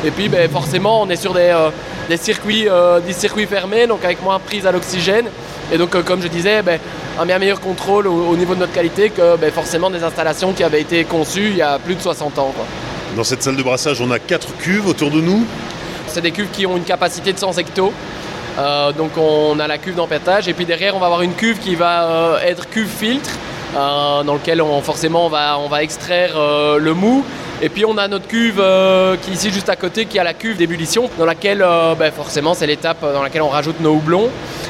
[0.04, 1.70] Et puis ben, forcément, on est sur des, euh,
[2.18, 2.68] circuits,
[3.06, 5.30] des circuits fermés, donc avec moins prise à l'oxygène.
[5.72, 6.78] Et donc, comme je disais, ben,
[7.18, 10.62] un bien meilleur contrôle au, niveau de notre qualité que ben, forcément des installations qui
[10.62, 12.54] avaient été conçues il y a plus de 60 ans.
[13.16, 15.46] Dans cette salle de brassage, on a quatre cuves autour de nous.
[16.06, 17.92] C'est des cuves qui ont une capacité de 100 hectos.
[18.96, 21.74] donc on a la cuve d'empêtage et puis derrière on va avoir une cuve qui
[21.74, 23.30] va être cuve filtre
[23.76, 27.24] euh, dans lequel on, forcément on va, on va extraire euh, le mou.
[27.64, 30.22] Et puis on a notre cuve euh, qui est ici juste à côté, qui a
[30.22, 31.64] la cuve d'ébullition, dans laquelle
[31.98, 34.28] ben, forcément c'est l'étape dans laquelle on rajoute nos houblons.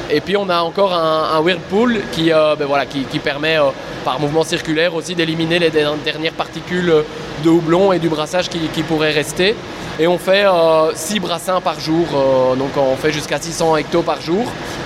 [0.09, 3.57] Et puis on a encore un, whirlpool qui, ben, voilà, qui, permet
[4.05, 7.03] par mouvement circulaire aussi d'éliminer les dernières particules
[7.43, 9.55] de houblon et du brassage qui, qui pourraient rester.
[9.99, 10.45] Et on fait
[10.93, 12.05] 6 brassins par jour,
[12.57, 14.45] donc on fait jusqu'à 600 hectos par jour.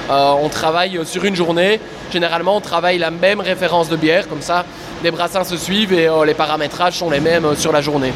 [0.09, 1.79] on travaille sur une journée
[2.11, 4.65] Généralement, on travaille la même référence de bière, comme ça,
[5.03, 8.11] les brassins se suivent et euh, les paramétrages sont les mêmes euh, sur la journée.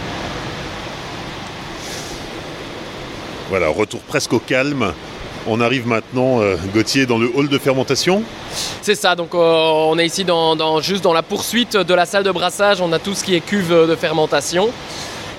[3.50, 4.94] Voilà, retour presque au calme.
[5.46, 8.24] On arrive maintenant, euh, Gauthier, dans le hall de fermentation.
[8.82, 12.32] C'est ça, donc on est ici dans, juste dans la poursuite de la salle de
[12.32, 12.82] brassage.
[12.82, 14.70] On a tout ce qui est cuve de fermentation.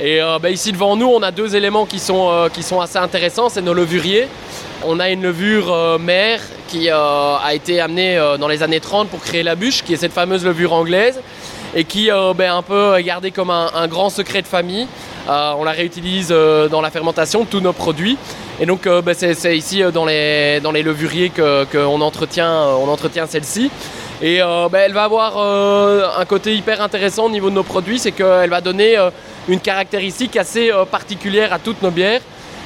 [0.01, 3.49] Et bah, ici devant nous, on a deux éléments qui sont, qui sont assez intéressants.
[3.49, 4.29] C'est nos levuriers.
[4.87, 9.09] On a une levure mère qui euh, a été amené euh, dans les années 30
[9.09, 11.21] pour créer la bûche, qui est cette fameuse levure anglaise,
[11.75, 14.87] et qui euh, ben, un peu gardé comme un, grand secret de famille.
[15.29, 18.19] on la réutilise dans la fermentation de tous nos produits.
[18.61, 23.71] Et donc ben, c'est ici dans les, dans les levuriers qu'on entretient, on entretient celle-ci.
[24.21, 25.39] Et ben, elle va avoir
[26.19, 28.97] un côté hyper intéressant au niveau de nos produits, c'est qu'elle va donner
[29.49, 32.21] une caractéristique assez particulière à toutes nos bières.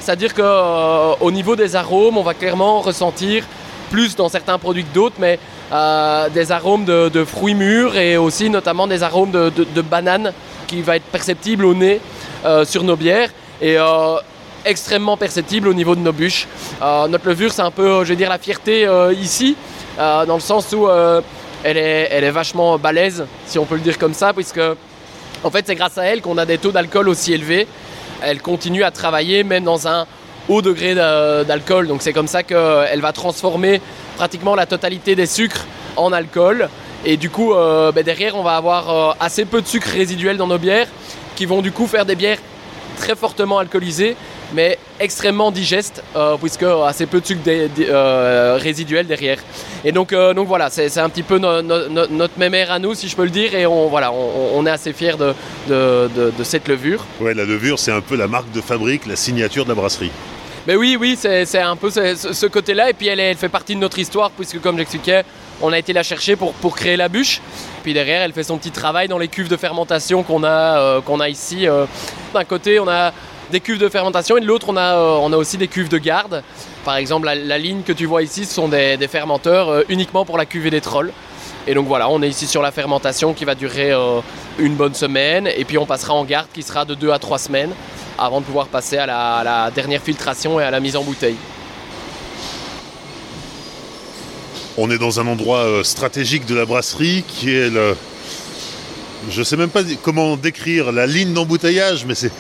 [0.09, 3.45] C'est-à-dire qu'au niveau des arômes, on va clairement ressentir
[3.91, 5.39] plus dans certains produits que d'autres, mais
[5.71, 10.33] euh, des arômes de, fruits mûrs et aussi notamment des arômes de, bananes
[10.67, 12.01] qui va être perceptible au nez
[12.47, 13.29] euh, sur nos bières
[13.61, 14.17] et euh,
[14.65, 16.49] extrêmement perceptible au niveau de nos bûches.
[16.81, 18.89] notre levure, c'est un peu, je la fierté
[19.21, 19.57] ici,
[19.99, 20.89] dans le sens où
[21.65, 24.63] elle, est, elle est vachement balèze, si on peut le dire comme ça, puisque
[25.45, 27.69] en fait c'est grâce à elle qu'on a des taux d'alcool aussi élevés.
[28.23, 30.07] Elle continue à travailler même dans un
[30.49, 31.87] haut degré d'alcool.
[31.87, 33.81] Donc c'est comme ça qu'elle va transformer
[34.17, 35.65] pratiquement la totalité des sucres
[35.97, 36.69] en alcool.
[37.05, 40.37] Et du coup, euh, ben derrière, on va avoir euh, assez peu de sucre résiduel
[40.37, 40.89] dans nos bières,
[41.37, 42.39] qui vont du coup faire des bières
[42.97, 44.17] très fortement alcoolisées,
[45.01, 47.41] extrêmement digestes, euh, puisque assez peu de sucre
[48.61, 49.39] résiduel derrière.
[49.85, 53.25] Et donc, donc voilà, c'est un petit peu notre mémère à nous, si je peux
[53.25, 55.35] le dire, et on, voilà, on, est assez fiers de,
[55.69, 57.05] de, de, cette levure.
[57.21, 60.11] Ouais, la levure, c'est un peu la marque de fabrique, la signature de la brasserie.
[60.67, 62.91] Mais oui, oui, c'est un peu ce, côté-là.
[62.91, 65.25] Et puis elle, elle, fait partie de notre histoire, puisque comme j'expliquais,
[65.63, 67.41] on a été la chercher pour, pour créer la bûche.
[67.83, 71.01] Puis derrière, elle fait son petit travail dans les cuves de fermentation qu'on a, euh,
[71.01, 71.67] qu'on a ici.
[71.67, 71.87] Euh.
[72.35, 73.13] D'un côté, on a
[73.51, 75.99] des cuves de fermentation et de l'autre on a, on a aussi des cuves de
[75.99, 76.43] garde.
[76.85, 80.47] Par exemple la, ligne que tu vois ici ce sont des, fermenteurs uniquement pour la
[80.47, 81.13] cuvée des trolls.
[81.67, 83.93] Et donc voilà, on est ici sur la fermentation qui va durer
[84.59, 87.39] une bonne semaine et puis on passera en garde qui sera de 2 à 3
[87.39, 87.73] semaines
[88.19, 91.37] avant de pouvoir passer à la, dernière filtration et à la mise en bouteille.
[94.77, 97.97] On est dans un endroit euh, stratégique de la brasserie qui est le.
[99.31, 102.31] Je sais même pas comment décrire la ligne d'embouteillage, mais c'est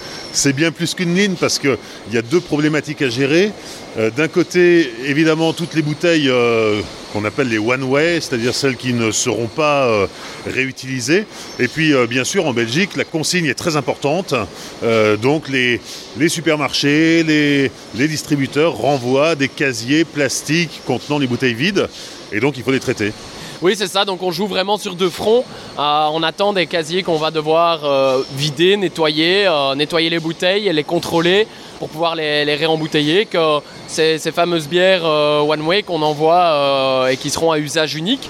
[0.53, 1.77] bien plus qu'une ligne parce qu'il
[2.12, 3.53] y a deux problématiques à gérer.
[3.99, 6.81] Euh, d'un côté, évidemment, toutes les bouteilles euh,
[7.12, 10.07] qu'on appelle les one-way, c'est-à-dire celles qui ne seront pas euh,
[10.47, 11.27] réutilisées.
[11.59, 14.35] Et puis, bien sûr, en Belgique, la consigne est très importante.
[15.23, 15.81] Donc, les,
[16.29, 21.88] supermarchés, les, les, distributeurs renvoient des casiers plastiques contenant les bouteilles vides.
[22.33, 23.12] Et donc, il faut les traiter.
[23.61, 24.05] Oui, c'est ça.
[24.05, 25.44] Donc, on joue vraiment sur deux fronts.
[25.77, 27.81] on attend des casiers qu'on va devoir
[28.33, 31.47] vider, nettoyer, nettoyer les bouteilles et les contrôler
[31.79, 37.16] pour pouvoir les, réembouteiller, que ces, fameuses bières euh, One Way qu'on envoie euh, et
[37.16, 38.29] qui seront à usage unique.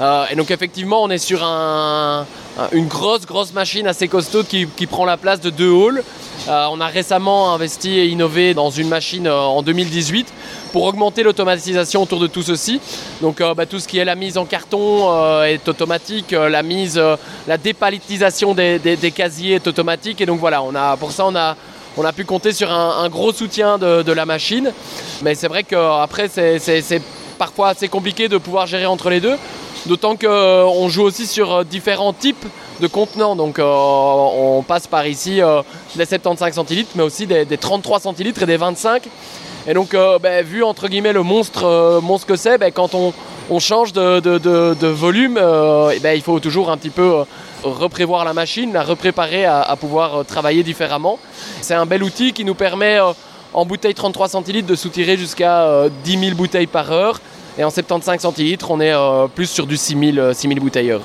[0.00, 5.04] Euh, et donc effectivement, on est sur une grosse, grosse machine assez costaud qui, prend
[5.04, 6.02] la place de deux halls.
[6.46, 10.32] On a récemment investi et innové dans une machine en 2018
[10.72, 12.80] pour augmenter l'automatisation autour de tout ceci.
[13.20, 17.00] Donc bah, tout ce qui est la mise en carton est automatique, la mise,
[17.46, 20.20] la dépalitisation des, casiers est automatique.
[20.20, 21.26] Et donc voilà, on a, pour ça
[21.98, 24.72] on a pu compter sur un, gros soutien de, la machine.
[25.22, 27.02] Mais c'est vrai qu'après, c'est
[27.38, 29.36] parfois assez compliqué de pouvoir gérer entre les deux.
[29.86, 32.44] D'autant qu'on euh, joue aussi sur euh, différents types
[32.80, 33.36] de contenants.
[33.36, 35.40] Donc euh, on passe par ici
[35.96, 39.08] des 75 centilitres, mais aussi des, 33 centilitres et des 25.
[39.66, 43.12] Et donc, ben, vu entre guillemets le monstre, que c'est, ben, quand on,
[43.58, 47.24] change de, volume, ben, il faut toujours un petit peu
[47.62, 51.18] reprévoir la machine, la repréparer à, pouvoir travailler différemment.
[51.60, 52.98] C'est un bel outil qui nous permet
[53.54, 57.20] en bouteille 33 centilitres de soutirer jusqu'à 10 euh, 000 bouteilles par heure.
[57.56, 58.94] Et en 75 centilitres, on est
[59.34, 61.02] plus sur du 6 000, 6 000 bouteilles heure.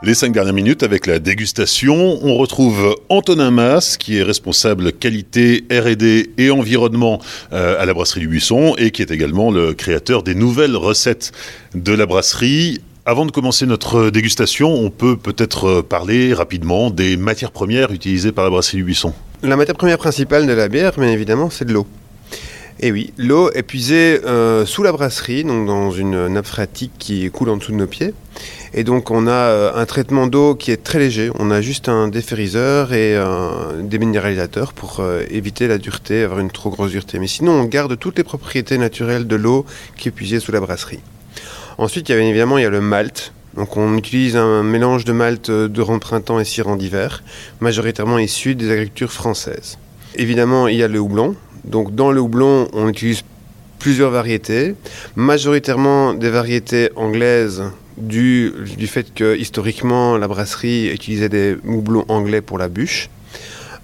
[0.00, 5.64] Les cinq dernières minutes avec la dégustation, on retrouve Antonin Mass, qui est responsable qualité,
[5.72, 7.20] R&D et environnement
[7.52, 11.32] euh, à la brasserie du Buisson et qui est également le créateur des nouvelles recettes
[11.74, 12.80] de la brasserie.
[13.06, 18.44] Avant de commencer notre dégustation, on peut peut-être parler rapidement des matières premières utilisées par
[18.44, 19.12] la brasserie du Buisson.
[19.42, 21.86] La matière première principale de la bière, bien évidemment, c'est de l'eau.
[22.80, 27.30] Et oui, l'eau est puisée euh, sous la brasserie, donc dans une nappe phréatique qui
[27.30, 28.14] coule en dessous de nos pieds.
[28.74, 31.30] Et donc on a euh, un traitement d'eau qui est très léger.
[31.38, 36.50] On a juste un déferriseur et un déminéralisateur pour euh, éviter la dureté, avoir une
[36.50, 37.20] trop grosse dureté.
[37.20, 40.60] Mais sinon on garde toutes les propriétés naturelles de l'eau qui est puisée sous la
[40.60, 41.00] brasserie.
[41.78, 43.32] Ensuite, il y a, évidemment, il y a le malt.
[43.54, 47.22] Donc on utilise un mélange de malt de rang printemps et syrah d'hiver,
[47.60, 49.78] majoritairement issu des agricultures françaises.
[50.16, 51.34] Évidemment, il y a le houblon.
[51.64, 53.22] Donc dans le houblon, on utilise
[53.78, 54.74] plusieurs variétés,
[55.16, 57.64] majoritairement des variétés anglaises
[57.96, 63.08] du, du fait que historiquement la brasserie utilisait des houblons anglais pour la bûche.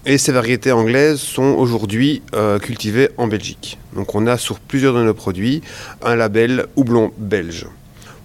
[0.06, 3.78] Et ces variétés anglaises sont aujourd'hui euh, cultivées en Belgique.
[3.94, 5.62] Donc on a sur plusieurs de nos produits
[6.02, 7.66] un label houblon belge.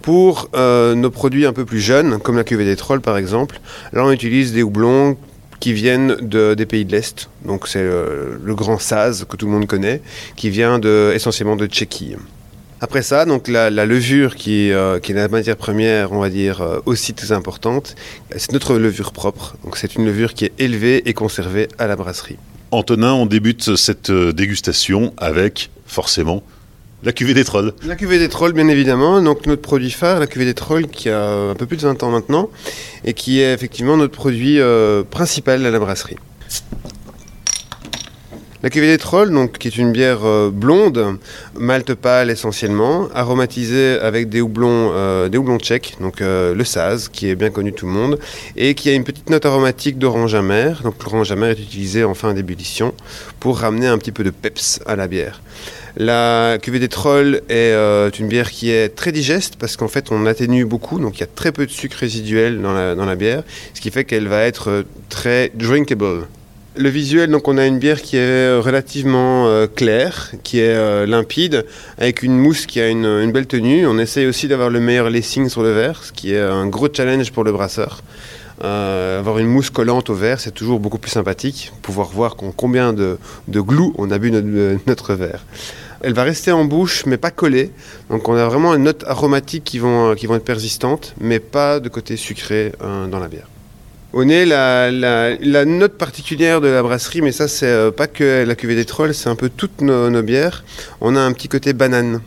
[0.02, 3.60] Pour euh, nos produits un peu plus jeunes, comme la cuvée des trolls par exemple,
[3.92, 5.16] là on utilise des houblons
[5.60, 7.28] qui viennent de, des pays de l'Est.
[7.44, 10.00] Donc c'est le, grand Saz que tout le monde connaît,
[10.36, 10.80] qui vient
[11.12, 12.16] essentiellement de Tchéquie.
[12.82, 16.62] Après ça, donc la, levure qui, euh, qui, est la matière première, on va dire,
[16.62, 17.94] euh, aussi très importante,
[18.34, 19.56] c'est notre levure propre.
[19.64, 22.38] Donc c'est une levure qui est élevée et conservée à la brasserie.
[22.70, 26.42] Antonin, on débute cette euh, dégustation avec forcément
[27.02, 27.72] la cuvée des trolls.
[27.86, 29.20] La cuvée des trolls, bien évidemment.
[29.22, 32.02] Donc notre produit phare, la cuvée des trolls, qui a un peu plus de 20
[32.02, 32.50] ans maintenant,
[33.04, 34.58] et qui est effectivement notre produit
[35.10, 36.16] principal à la brasserie.
[38.62, 41.16] La cuvée des trolls, donc, qui est une bière euh, blonde,
[41.54, 47.08] malte pâle essentiellement, aromatisée avec des houblons, euh, des houblons tchèques, donc euh, le Saz,
[47.08, 48.18] qui est bien connu tout le monde,
[48.56, 50.82] et qui a une petite note aromatique d'orange amer.
[50.82, 52.92] Donc l'orange amer est utilisé en fin d'ébullition
[53.38, 55.40] pour ramener un petit peu de peps à la bière.
[55.96, 57.74] La cuvée des trolls est
[58.18, 61.24] une bière qui est très digeste parce qu'en fait on atténue beaucoup, donc il y
[61.24, 63.42] a très peu de sucre résiduel dans la, bière,
[63.74, 66.26] ce qui fait qu'elle va être très drinkable.
[66.76, 71.04] Le visuel, donc on a une bière qui est relativement euh, claire, qui est euh,
[71.04, 71.66] limpide,
[71.98, 73.88] avec une mousse qui a une, belle tenue.
[73.88, 76.86] On essaye aussi d'avoir le meilleur lacing sur le verre, ce qui est un gros
[76.92, 78.02] challenge pour le brasseur.
[78.62, 81.72] Euh, avoir une mousse collante au verre, c'est toujours beaucoup plus sympathique.
[81.82, 83.62] Pouvoir voir combien de, de
[83.96, 84.30] on a bu
[84.86, 85.44] notre, verre.
[86.02, 87.70] Elle va rester en bouche, mais pas collée.
[88.08, 91.80] Donc on a vraiment une note aromatique qui vont, qui vont être persistantes, mais pas
[91.80, 93.46] de côté sucré dans la bière.
[94.12, 98.44] Au nez, la, la, note particulière de la brasserie, mais ça, c'est euh, pas que
[98.44, 100.64] la cuvée des trolls, c'est un peu toutes nos, bières.
[101.00, 102.20] On a un petit côté banane.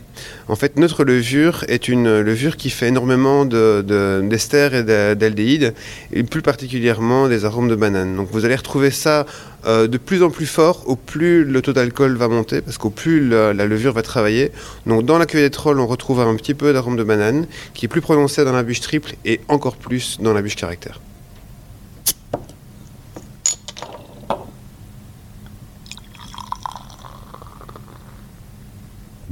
[0.48, 5.74] En fait, notre levure est une levure qui fait énormément d'ester de, et d'aldéhyde,
[6.12, 8.14] et plus particulièrement des arômes de banane.
[8.14, 9.24] Donc vous allez retrouver ça
[9.66, 12.90] euh, de plus en plus fort au plus le taux d'alcool va monter, parce qu'au
[12.90, 14.52] plus la, levure va travailler.
[14.86, 17.86] Donc dans la cuvée des trolls, on retrouve un petit peu d'arôme de banane, qui
[17.86, 21.00] est plus prononcé dans la bûche triple et encore plus dans la bûche caractère.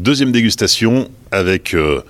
[0.02, 2.02] Deuxième dégustation avec euh,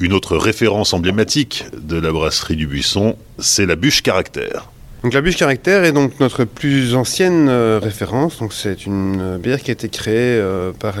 [0.00, 4.70] une autre référence emblématique de la brasserie du Buisson, c'est la bûche caractère.
[5.02, 8.38] Donc la bûche caractère est donc notre plus ancienne euh, référence.
[8.38, 10.42] Donc c'est une euh, bière qui a été créée
[10.80, 10.94] par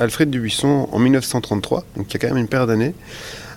[0.00, 2.94] Alfred Dubuisson en 1933, donc il y a quand même une paire d'années,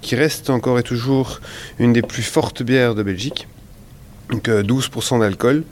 [0.02, 1.39] qui reste encore et toujours
[1.80, 3.47] une des plus fortes bières de Belgique.
[4.32, 5.63] Donc 12% d'alcool.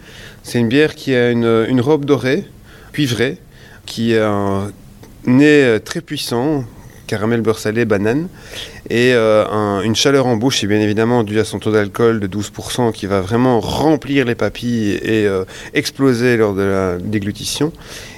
[0.44, 2.46] C'est une bière qui a une, une robe dorée,
[2.94, 3.40] cuivrée,
[3.86, 4.72] qui a un
[5.26, 6.64] nez euh, très puissant,
[7.08, 8.28] caramel beurre salé, banane,
[8.90, 12.28] et euh, une chaleur en bouche, et bien évidemment dû à son taux d'alcool de
[12.28, 17.72] 12% qui va vraiment remplir les papilles et euh, exploser lors de la déglutition,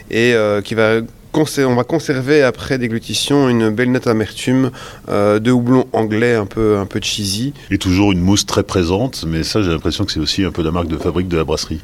[0.09, 1.01] et qui va
[1.33, 4.71] on va conserver après déglutition une belle note amertume
[5.07, 7.53] de houblon anglais un peu, un peu cheesy.
[7.69, 10.61] Et toujours une mousse très présente, mais ça j'ai l'impression que c'est aussi un peu
[10.61, 11.79] la marque de fabrique de la brasserie.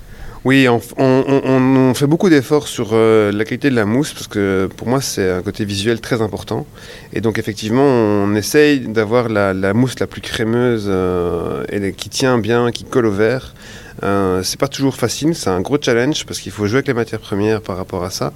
[0.47, 4.87] Oui, on, fait beaucoup d'efforts sur euh, la qualité de la mousse parce que pour
[4.87, 6.65] moi c'est un côté visuel très important.
[7.11, 12.37] Et donc effectivement on essaye d'avoir la, mousse la plus crémeuse euh, et qui tient
[12.37, 13.55] bien, qui colle au verre.
[14.03, 16.93] Euh, c'est pas toujours facile, c'est un gros challenge parce qu'il faut jouer avec les
[16.93, 18.31] matières premières par rapport à ça.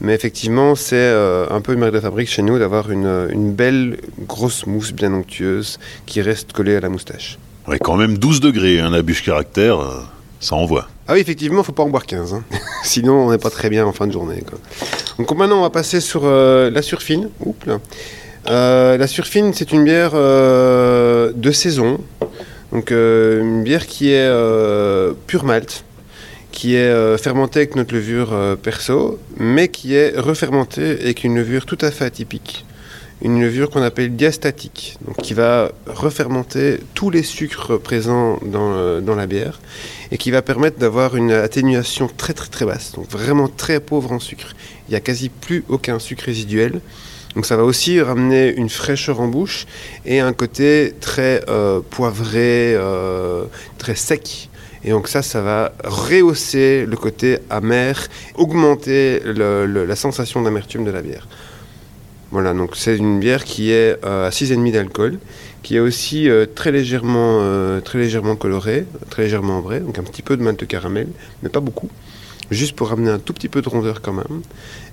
[0.00, 1.12] Mais effectivement, c'est
[1.48, 5.78] un peu une marque de fabrique chez nous d'avoir une, belle grosse mousse bien onctueuse
[6.06, 7.38] qui reste collée à la moustache.
[7.68, 9.78] Ouais, quand même 12 degrés, hein, la bûche caractère,
[10.40, 10.88] ça envoie.
[11.08, 12.34] Ah oui, effectivement, il faut pas en boire 15.
[12.34, 12.44] Hein.
[12.84, 14.42] Sinon, on n'est pas très bien en fin de journée.
[15.18, 17.28] Donc maintenant, on va passer sur euh, la surfine.
[18.48, 21.98] Euh, la surfine, c'est une bière euh, de saison.
[22.70, 24.30] Donc une bière qui est
[25.26, 25.84] pure malt,
[26.52, 31.76] qui est fermentée avec notre levure perso, mais qui est refermentée avec une levure tout
[31.82, 32.64] à fait atypique
[33.22, 39.14] une levure qu'on appelle diastatique, donc qui va refermenter tous les sucres présents dans, dans
[39.14, 39.60] la bière
[40.10, 44.12] et qui va permettre d'avoir une atténuation très très très basse, donc vraiment très pauvre
[44.12, 44.54] en sucre.
[44.88, 46.80] Il n'y a quasi plus aucun sucre résiduel.
[47.34, 49.66] Donc ça va aussi ramener une fraîcheur en bouche
[50.04, 53.44] et un côté très euh, poivré, euh,
[53.78, 54.50] très sec.
[54.84, 61.00] Et donc ça, ça va rehausser le côté amer, augmenter la sensation d'amertume de la
[61.00, 61.26] bière.
[62.32, 65.18] Voilà, donc c'est une bière qui est euh, à 6,5 d'alcool,
[65.62, 70.02] qui est aussi euh, très, légèrement, euh, très légèrement colorée, très légèrement ambrée, donc un
[70.02, 71.08] petit peu de de caramel,
[71.42, 71.90] mais pas beaucoup,
[72.50, 74.40] juste pour ramener un tout petit peu de rondeur quand même.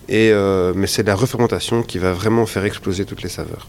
[0.10, 0.34] Et,
[0.76, 3.68] mais c'est la refermentation qui va vraiment faire exploser toutes les saveurs.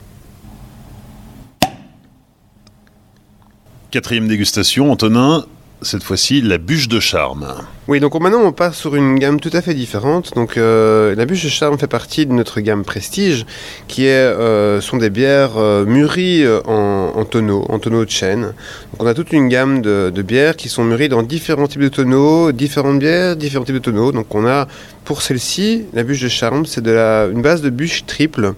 [3.93, 5.47] Quatrième dégustation, Antonin,
[5.83, 7.47] cette fois-ci la bûche de charme.
[7.89, 10.35] Oui, donc maintenant on passe sur une gamme tout à fait différente.
[10.35, 13.47] Donc euh, la bûche de charme fait partie de notre gamme prestige,
[13.89, 18.43] qui euh, sont des bières euh, mûries en, tonneaux, en tonneaux de chêne.
[18.43, 21.89] Donc on a toute une gamme de, bières qui sont mûries dans différents types de
[21.89, 24.13] tonneaux, différentes bières, différents types de tonneaux.
[24.13, 24.69] Donc on a
[25.05, 28.53] pour celle-ci, la bûche de charme, c'est une base de bûche triple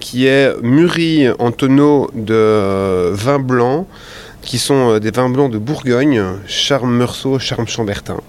[0.00, 3.86] qui est mûrie en tonneaux de vin blanc
[4.44, 8.20] qui sont euh, des vins blancs de Bourgogne, Charme Meursault, Charme Chambertin.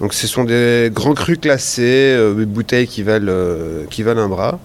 [0.00, 4.20] Donc ce sont des grands crus classés, euh, des bouteilles qui valent, euh, qui valent
[4.20, 4.58] un bras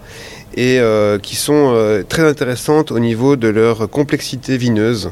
[0.57, 5.11] et euh, qui sont euh, très intéressantes au niveau de leur complexité vineuse,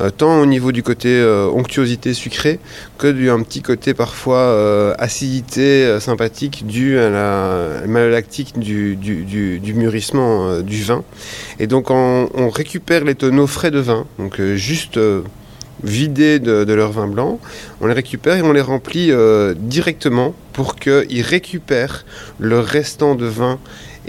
[0.00, 1.22] euh, tant au niveau du côté
[1.54, 2.58] onctuosité sucrée
[2.98, 10.82] que d'un petit côté parfois acidité sympathique due à la malolactique du, du, mûrissement du
[10.82, 11.04] vin.
[11.60, 14.98] Et donc on, récupère les tonneaux frais de vin, donc juste
[15.84, 17.38] vidés de, de, leur vin blanc,
[17.80, 19.12] on les récupère et on les remplit
[19.56, 22.04] directement pour qu'ils récupèrent
[22.38, 23.58] le restant de vin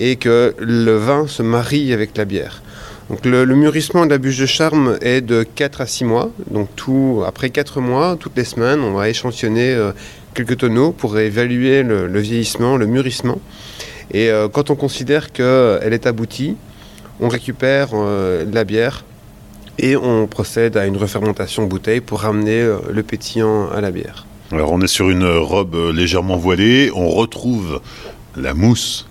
[0.01, 2.63] et que le vin se marie avec la bière.
[3.11, 6.31] Donc le, mûrissement de la bûche de charme est de 4 à 6 mois.
[6.49, 9.91] Donc tout, après 4 mois, toutes les semaines, on va échantillonner euh,
[10.33, 13.39] quelques tonneaux pour évaluer le, vieillissement, le mûrissement.
[14.11, 16.55] Et euh, quand on considère qu'elle est aboutie,
[17.19, 19.05] on récupère euh, la bière
[19.77, 24.25] et on procède à une refermentation bouteille pour ramener le pétillant à la bière.
[24.51, 27.81] Alors on est sur une robe légèrement voilée, on retrouve
[28.35, 29.05] la mousse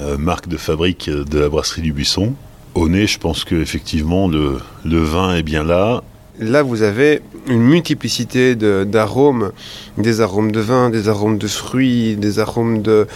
[0.00, 2.34] euh, marque de fabrique de la brasserie du Buisson.
[2.74, 6.02] Au nez, je pense qu'effectivement, le, le vin est bien là.
[6.38, 9.52] là vous avez une multiplicité d'arômes,
[9.96, 13.06] des arômes de vin, des arômes de fruits, des arômes de,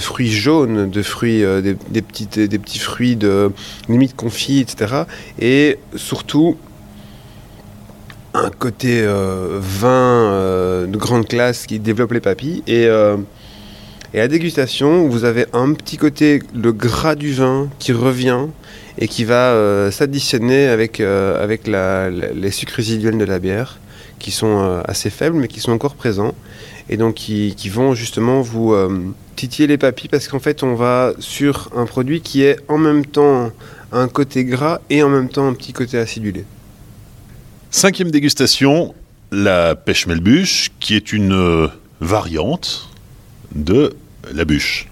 [0.00, 2.00] fruits jaunes, de fruits, euh, des, des,
[2.58, 3.50] petits fruits de
[3.90, 5.02] limite confits, etc.
[5.38, 6.56] Et surtout
[8.32, 12.62] un côté euh, vin de grande classe qui développe les papilles.
[12.66, 12.88] Et,
[14.12, 18.46] et à dégustation, vous avez un petit côté, le gras du vin qui revient
[18.98, 23.78] et qui va euh, s'additionner avec, euh, avec les sucres résiduels de la bière,
[24.18, 26.34] qui sont euh, assez faibles mais qui sont encore présents,
[26.88, 28.74] et donc qui, qui vont justement vous
[29.36, 33.06] titiller les papilles parce qu'en fait on va sur un produit qui est en même
[33.06, 33.52] temps
[33.92, 36.44] un côté gras et en même temps un petit côté acidulé.
[37.70, 38.92] Cinquième dégustation,
[39.30, 42.89] la pêche melbuche, qui est une variante
[43.54, 43.94] de
[44.32, 44.86] la bûche.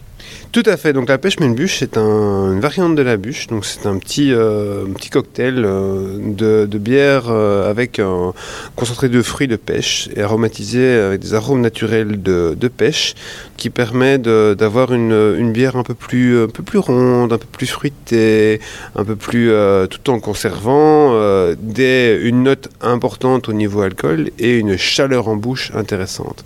[0.50, 0.94] Tout à fait.
[0.94, 3.48] Donc la pêche melbuche, c'est un, une variante de la bûche.
[3.48, 8.32] Donc c'est un petit, euh, petit cocktail euh, de, bière euh, avec un
[8.74, 13.14] concentré de fruits de pêche et aromatisé avec des arômes naturels de, de pêche
[13.58, 17.66] qui permet d'avoir une, bière un peu, plus, un peu plus ronde, un peu plus
[17.66, 18.60] fruitée,
[18.94, 19.50] un peu plus
[19.90, 26.44] tout en conservant une note importante au niveau alcool et une chaleur en bouche intéressante.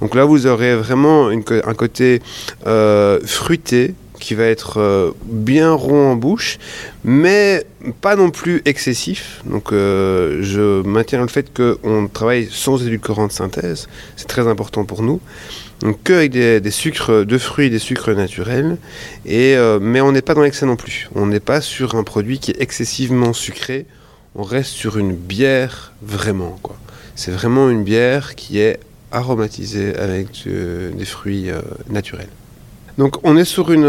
[0.00, 2.22] Donc là, vous aurez vraiment un côté
[2.64, 6.58] fruité fruité qui va être euh, bien rond en bouche,
[7.04, 7.66] mais
[8.00, 9.42] pas non plus excessif.
[9.44, 13.86] Donc euh, je maintiens le fait qu'on travaille sans édulcorant de synthèse,
[14.16, 15.20] c'est très important pour nous.
[15.80, 18.78] Donc que des, sucres de fruits, des sucres naturels,
[19.26, 21.10] et, euh, mais on n'est pas dans l'excès non plus.
[21.14, 23.84] On n'est pas sur un produit qui est excessivement sucré,
[24.36, 26.58] on reste sur une bière vraiment.
[26.62, 26.76] quoi.
[27.14, 28.80] C'est vraiment une bière qui est
[29.12, 31.50] aromatisée avec des fruits
[31.90, 32.30] naturels.
[32.96, 33.86] Donc on est sur une,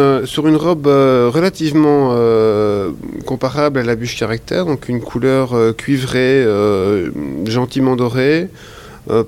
[0.55, 2.91] robe euh, relativement euh,
[3.25, 6.45] comparable à la bûche caractère, donc une couleur euh, cuivrée,
[7.45, 8.49] gentiment dorée,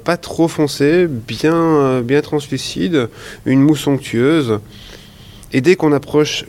[0.03, 3.09] pas trop foncée, bien, bien translucide,
[3.45, 4.59] une mousse onctueuse.
[5.53, 6.45] Et dès qu'on approche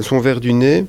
[0.00, 0.86] son verre du nez,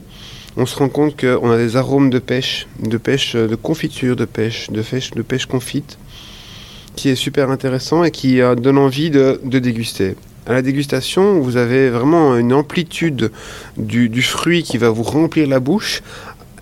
[0.55, 4.25] on se rend compte qu'on a des arômes de pêche, de pêche, de confiture de
[4.25, 5.97] pêche, de pêche, de pêche confite,
[6.95, 10.15] qui est super intéressant et qui donne envie de déguster.
[10.45, 13.31] À la dégustation, vous avez vraiment une amplitude
[13.77, 16.01] du, fruit qui va vous remplir la bouche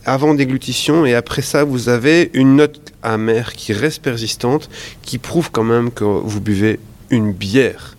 [0.06, 4.70] avant déglutition et après ça vous avez une note amère qui reste persistante
[5.02, 7.97] qui prouve quand même que vous buvez une bière.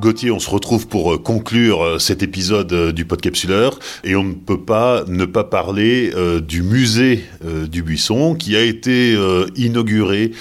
[0.00, 4.22] Gauthier, on se retrouve pour euh, conclure euh, cet épisode euh, du Podcapsuleur et on
[4.22, 9.16] ne peut pas ne pas parler du musée du Buisson qui a été
[9.56, 10.32] inauguré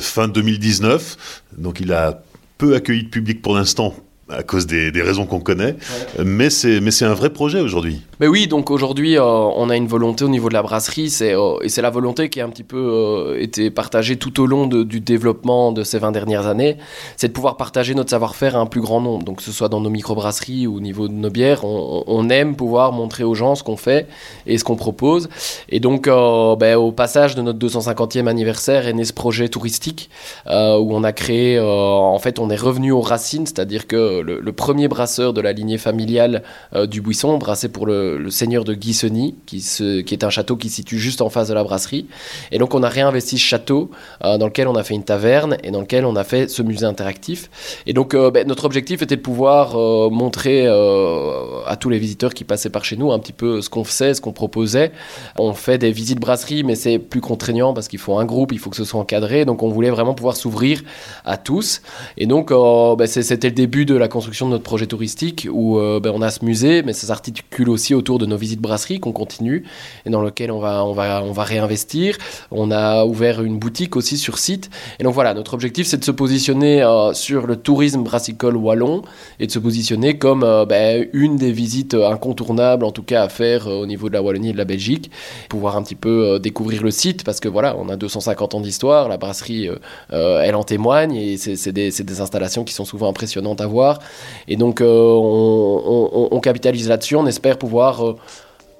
[0.00, 1.42] fin 2019.
[1.56, 2.22] Donc il a
[2.58, 3.94] peu accueilli de public pour l'instant
[4.30, 5.76] à cause des, raisons qu'on connaît,
[6.24, 8.02] mais c'est un vrai projet aujourd'hui.
[8.20, 11.34] Mais oui, donc aujourd'hui, euh, on a une volonté au niveau de la brasserie, c'est,
[11.34, 14.46] euh, et c'est la volonté qui a un petit peu euh, été partagée tout au
[14.46, 16.78] long du développement de ces 20 dernières années,
[17.16, 19.24] c'est de pouvoir partager notre savoir-faire à un plus grand nombre.
[19.24, 22.56] Donc que ce soit dans nos microbrasseries ou au niveau de nos bières, on, aime
[22.56, 24.06] pouvoir montrer aux gens ce qu'on fait
[24.46, 25.28] et ce qu'on propose.
[25.70, 30.10] Et donc, ben, au passage de notre 250e anniversaire est né ce projet touristique
[30.46, 34.88] où on a créé, en fait, on est revenu aux racines, c'est-à-dire que le, premier
[34.88, 36.42] brasseur de la lignée familiale
[36.88, 40.76] du Buisson, brassé pour le seigneur de Guisseny, qui, qui, est un château qui se
[40.76, 42.06] situe juste en face de la brasserie.
[42.52, 43.90] Et donc on a réinvesti ce château
[44.24, 46.62] euh, dans lequel on a fait une taverne et dans lequel on a fait ce
[46.62, 47.50] musée interactif.
[47.86, 52.34] Et donc euh, ben, notre objectif était de pouvoir euh, montrer à tous les visiteurs
[52.34, 54.92] qui passaient par chez nous un petit peu ce qu'on faisait, ce qu'on proposait.
[55.38, 58.58] On fait des visites brasserie, mais c'est plus contraignant parce qu'il faut un groupe, il
[58.58, 59.44] faut que ce soit encadré.
[59.44, 60.82] Donc on voulait vraiment pouvoir s'ouvrir
[61.24, 61.82] à tous.
[62.16, 66.12] Et donc ben, c'était le début de la construction de notre projet touristique où ben,
[66.14, 69.64] on a ce musée, mais ça s'articule aussi autour de nos visites brasseries qu'on continue
[70.06, 72.16] et dans lequel on va, on, va, on va réinvestir.
[72.50, 74.70] On a ouvert une boutique aussi sur site.
[74.98, 79.02] Et donc voilà, notre objectif c'est de se positionner euh, sur le tourisme brassicole wallon
[79.40, 83.28] et de se positionner comme euh, ben, une des visites incontournables en tout cas à
[83.28, 85.10] faire euh, au niveau de la Wallonie et de la Belgique.
[85.48, 89.08] Pouvoir un petit peu découvrir le site parce que voilà, on a 250 ans d'histoire,
[89.08, 89.68] la brasserie
[90.10, 93.97] elle en témoigne et c'est des, des, installations qui sont souvent impressionnantes à voir.
[94.46, 98.16] Et donc on, on, capitalise là-dessus, on espère pouvoir euh,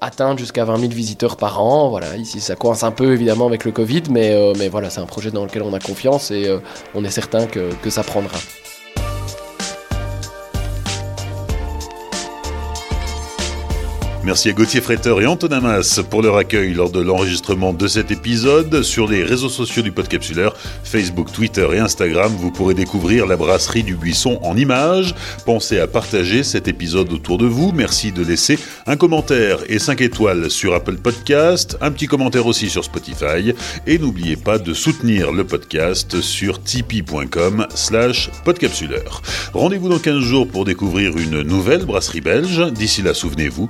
[0.01, 1.89] atteindre jusqu'à 20 000 visiteurs par an.
[1.89, 5.05] Voilà, ici ça coince un peu évidemment avec le Covid, mais, euh, voilà, c'est un
[5.05, 6.59] projet dans lequel on a confiance et euh,
[6.95, 8.37] on est certain que ça prendra.
[14.25, 18.11] Merci à Gauthier Fretteur et Antonin Mas pour leur accueil lors de l'enregistrement de cet
[18.11, 18.83] épisode.
[18.83, 23.81] Sur les réseaux sociaux du Podcapsuleur, Facebook, Twitter et Instagram, vous pourrez découvrir la brasserie
[23.81, 25.15] du Buisson en images.
[25.45, 27.71] Pensez à partager cet épisode autour de vous.
[27.71, 32.69] Merci de laisser un commentaire et 5 étoiles sur Apple Podcast, un petit commentaire aussi
[32.69, 33.53] sur Spotify.
[33.87, 39.21] Et n'oubliez pas de soutenir le podcast sur tipeee.com slash podcapsuleur.
[39.53, 42.61] Rendez-vous dans 15 jours pour découvrir une nouvelle brasserie belge.
[42.73, 43.69] D'ici là, souvenez-vous,